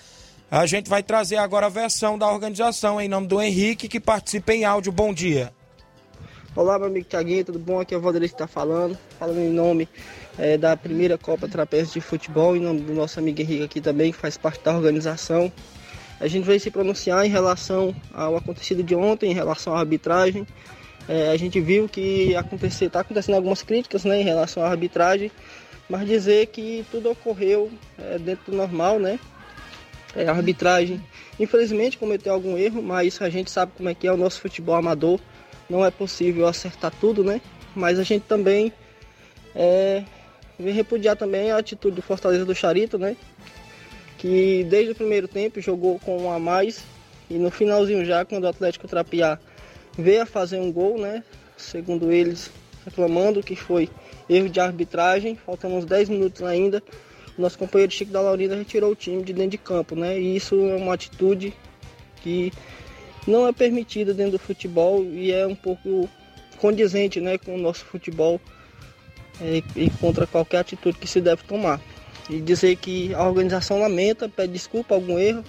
[0.51, 4.53] a gente vai trazer agora a versão da organização em nome do Henrique, que participa
[4.53, 4.93] em áudio.
[4.93, 5.53] Bom dia.
[6.55, 7.81] Olá, meu amigo Thiaguinho, tudo bom?
[7.81, 9.89] Aqui é o Valdir que está falando, falando em nome
[10.39, 14.13] é, da primeira Copa Trapézio de Futebol, em nome do nosso amigo Henrique aqui também,
[14.13, 15.51] que faz parte da organização.
[16.21, 20.47] A gente veio se pronunciar em relação ao acontecido de ontem, em relação à arbitragem.
[21.09, 22.35] É, a gente viu que
[22.71, 25.31] está acontecendo algumas críticas né, em relação à arbitragem,
[25.89, 29.19] mas dizer que tudo ocorreu é, dentro do normal, né?
[30.15, 31.01] É, a arbitragem,
[31.39, 34.75] infelizmente, cometeu algum erro, mas a gente sabe como é que é o nosso futebol
[34.75, 35.21] amador.
[35.71, 37.41] Não é possível acertar tudo, né?
[37.75, 38.73] Mas a gente também
[39.55, 40.03] é,
[40.59, 43.17] Vem repudiar também a atitude do Fortaleza do Charito, né?
[44.19, 46.85] Que desde o primeiro tempo jogou com um a mais
[47.31, 49.39] e no finalzinho já, quando o Atlético Trapiá
[49.97, 51.23] veio a fazer um gol, né?
[51.57, 52.51] Segundo eles,
[52.85, 53.89] reclamando que foi
[54.29, 56.83] erro de arbitragem, faltando uns 10 minutos ainda,
[57.37, 60.19] nosso companheiro Chico da Laurinda retirou o time de dentro de campo, né?
[60.19, 61.55] E isso é uma atitude
[62.23, 62.53] que
[63.27, 66.09] não é permitida dentro do futebol e é um pouco
[66.59, 68.41] condizente, né, com o nosso futebol
[69.41, 71.81] e, e contra qualquer atitude que se deve tomar.
[72.29, 75.45] E dizer que a organização lamenta, pede desculpa algum erro,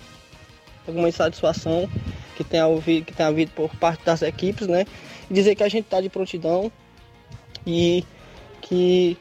[0.88, 1.90] alguma insatisfação
[2.36, 4.86] que tenha havido, que tenha havido por parte das equipes, né?
[5.30, 6.72] E dizer que a gente está de prontidão
[7.66, 8.04] e
[8.62, 9.18] que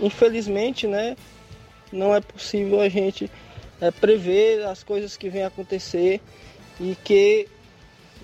[0.00, 1.16] infelizmente, né,
[1.92, 3.30] não é possível a gente
[3.80, 6.20] é, prever as coisas que vêm acontecer
[6.80, 7.46] e que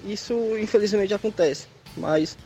[0.04, 1.66] isso infelizmente acontece.
[1.96, 2.36] Mas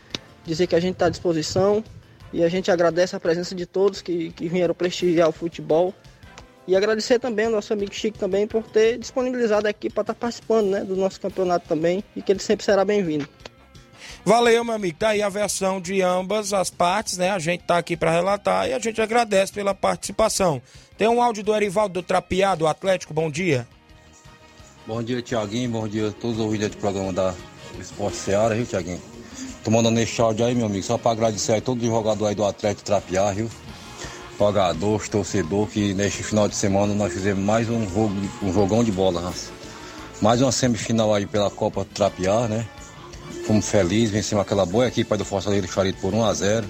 [0.45, 1.85] dizer que a gente está à disposição
[2.33, 5.95] e a gente agradece a presença de todos que, que vieram prestigiar o futebol.
[6.71, 10.21] E agradecer também ao nosso amigo Chico também por ter disponibilizado aqui para estar tá
[10.21, 13.29] participando né, do nosso campeonato também e que ele sempre será bem-vindo.
[14.25, 14.97] Valeu, meu amigo.
[14.97, 17.33] Tá aí a versão de ambas as partes, né?
[17.33, 20.63] A gente tá aqui para relatar e a gente agradece pela participação.
[20.97, 23.13] Tem um áudio do Erivaldo do Trapiado, Atlético.
[23.13, 23.67] Bom dia.
[24.87, 25.71] Bom dia, Tiaguinho.
[25.71, 27.35] Bom dia a todos os ouvintes do programa da
[27.81, 29.03] Esporte Seara, viu, Tiaguinho?
[29.65, 32.35] Tô mandando esse áudio aí, meu amigo, só para agradecer aí todos os jogadores aí
[32.37, 33.51] do Atlético Trapiar, viu?
[34.41, 38.91] Jogadores, torcedor, que neste final de semana nós fizemos mais um jogo, um jogão de
[38.91, 39.35] bola.
[40.23, 42.67] Mais uma semifinal aí pela Copa Trapiar, né?
[43.47, 46.67] Fomos felizes, vencemos aquela boa equipe do Fortaleza Charito por 1 a 0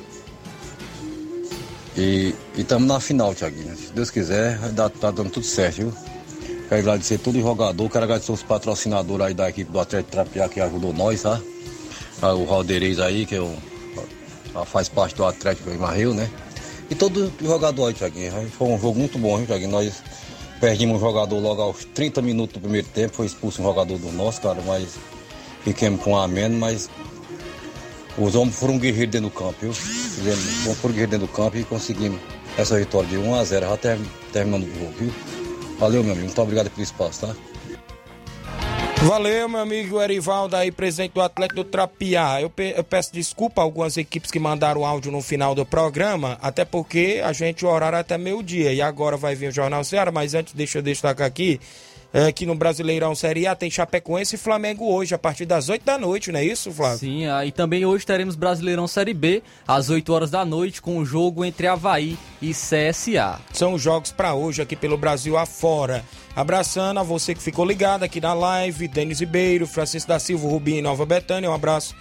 [1.96, 3.76] E estamos na final, Tiaguinho.
[3.76, 5.92] Se Deus quiser, tá, tá dando tudo certo, viu?
[6.68, 10.48] Quero agradecer todo o jogador, quero agradecer os patrocinadores aí da equipe do Atlético Trapiá
[10.48, 11.40] que ajudou nós, tá?
[12.20, 16.28] Ah, o Valderez aí, que é faz parte do Atlético em né?
[16.90, 18.50] E todo jogador aí, Tiaguinho.
[18.50, 19.70] Foi um jogo muito bom, hein, Tiaguinho?
[19.70, 20.02] Nós
[20.60, 24.12] perdemos um jogador logo aos 30 minutos do primeiro tempo, foi expulso um jogador do
[24.12, 24.98] nosso, cara, mas
[25.62, 26.88] Fiquemos com um a mas
[28.16, 29.72] os homens foram guerreiros dentro do campo, viu?
[29.74, 32.18] Foram guerreiros dentro do campo e conseguimos
[32.56, 33.98] essa vitória de 1 a 0 já ter,
[34.32, 35.12] terminando o jogo, viu?
[35.78, 36.26] Valeu, meu amigo.
[36.26, 37.36] Muito obrigado pelo espaço, tá?
[39.02, 42.38] Valeu, meu amigo Erivaldo aí, presidente do Atlético do Trapiá.
[42.40, 46.38] Eu, pe eu, peço desculpa a algumas equipes que mandaram áudio no final do programa,
[46.42, 49.82] até porque a gente o horário é até meio-dia e agora vai vir o Jornal
[49.84, 51.58] Ceará, mas antes deixa eu destacar aqui
[52.12, 55.98] aqui no Brasileirão Série A tem Chapecoense e Flamengo hoje, a partir das 8 da
[55.98, 56.98] noite, não é isso, Flávio?
[56.98, 60.98] Sim, ah, e também hoje teremos Brasileirão Série B, às 8 horas da noite, com
[60.98, 63.40] o jogo entre Havaí e CSA.
[63.52, 66.04] São os jogos para hoje aqui pelo Brasil afora.
[66.34, 70.82] Abraçando a você que ficou ligado aqui na live, Denis Ribeiro, Francisco da Silva, Rubinho
[70.82, 71.94] Nova Betânia, um abraço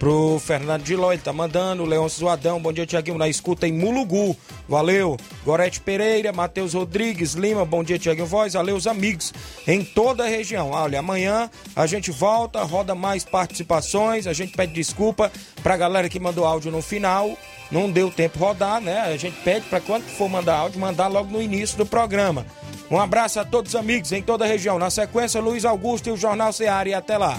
[0.00, 3.72] pro Fernando de Ló, ele tá mandando, Leôncio Zoadão, bom dia Tiaguinho, na escuta em
[3.72, 4.34] Mulugu,
[4.66, 8.26] valeu, Gorete Pereira, Matheus Rodrigues Lima, bom dia Tiaguinho.
[8.26, 9.30] Voz, valeu os amigos
[9.66, 14.72] em toda a região, olha, amanhã a gente volta, roda mais participações, a gente pede
[14.72, 15.30] desculpa
[15.62, 17.36] pra galera que mandou áudio no final,
[17.70, 21.30] não deu tempo rodar, né, a gente pede para quando for mandar áudio, mandar logo
[21.30, 22.46] no início do programa.
[22.90, 24.78] Um abraço a todos os amigos em toda a região.
[24.78, 26.88] Na sequência, Luiz Augusto e o Jornal Seara.
[26.88, 27.38] E até lá.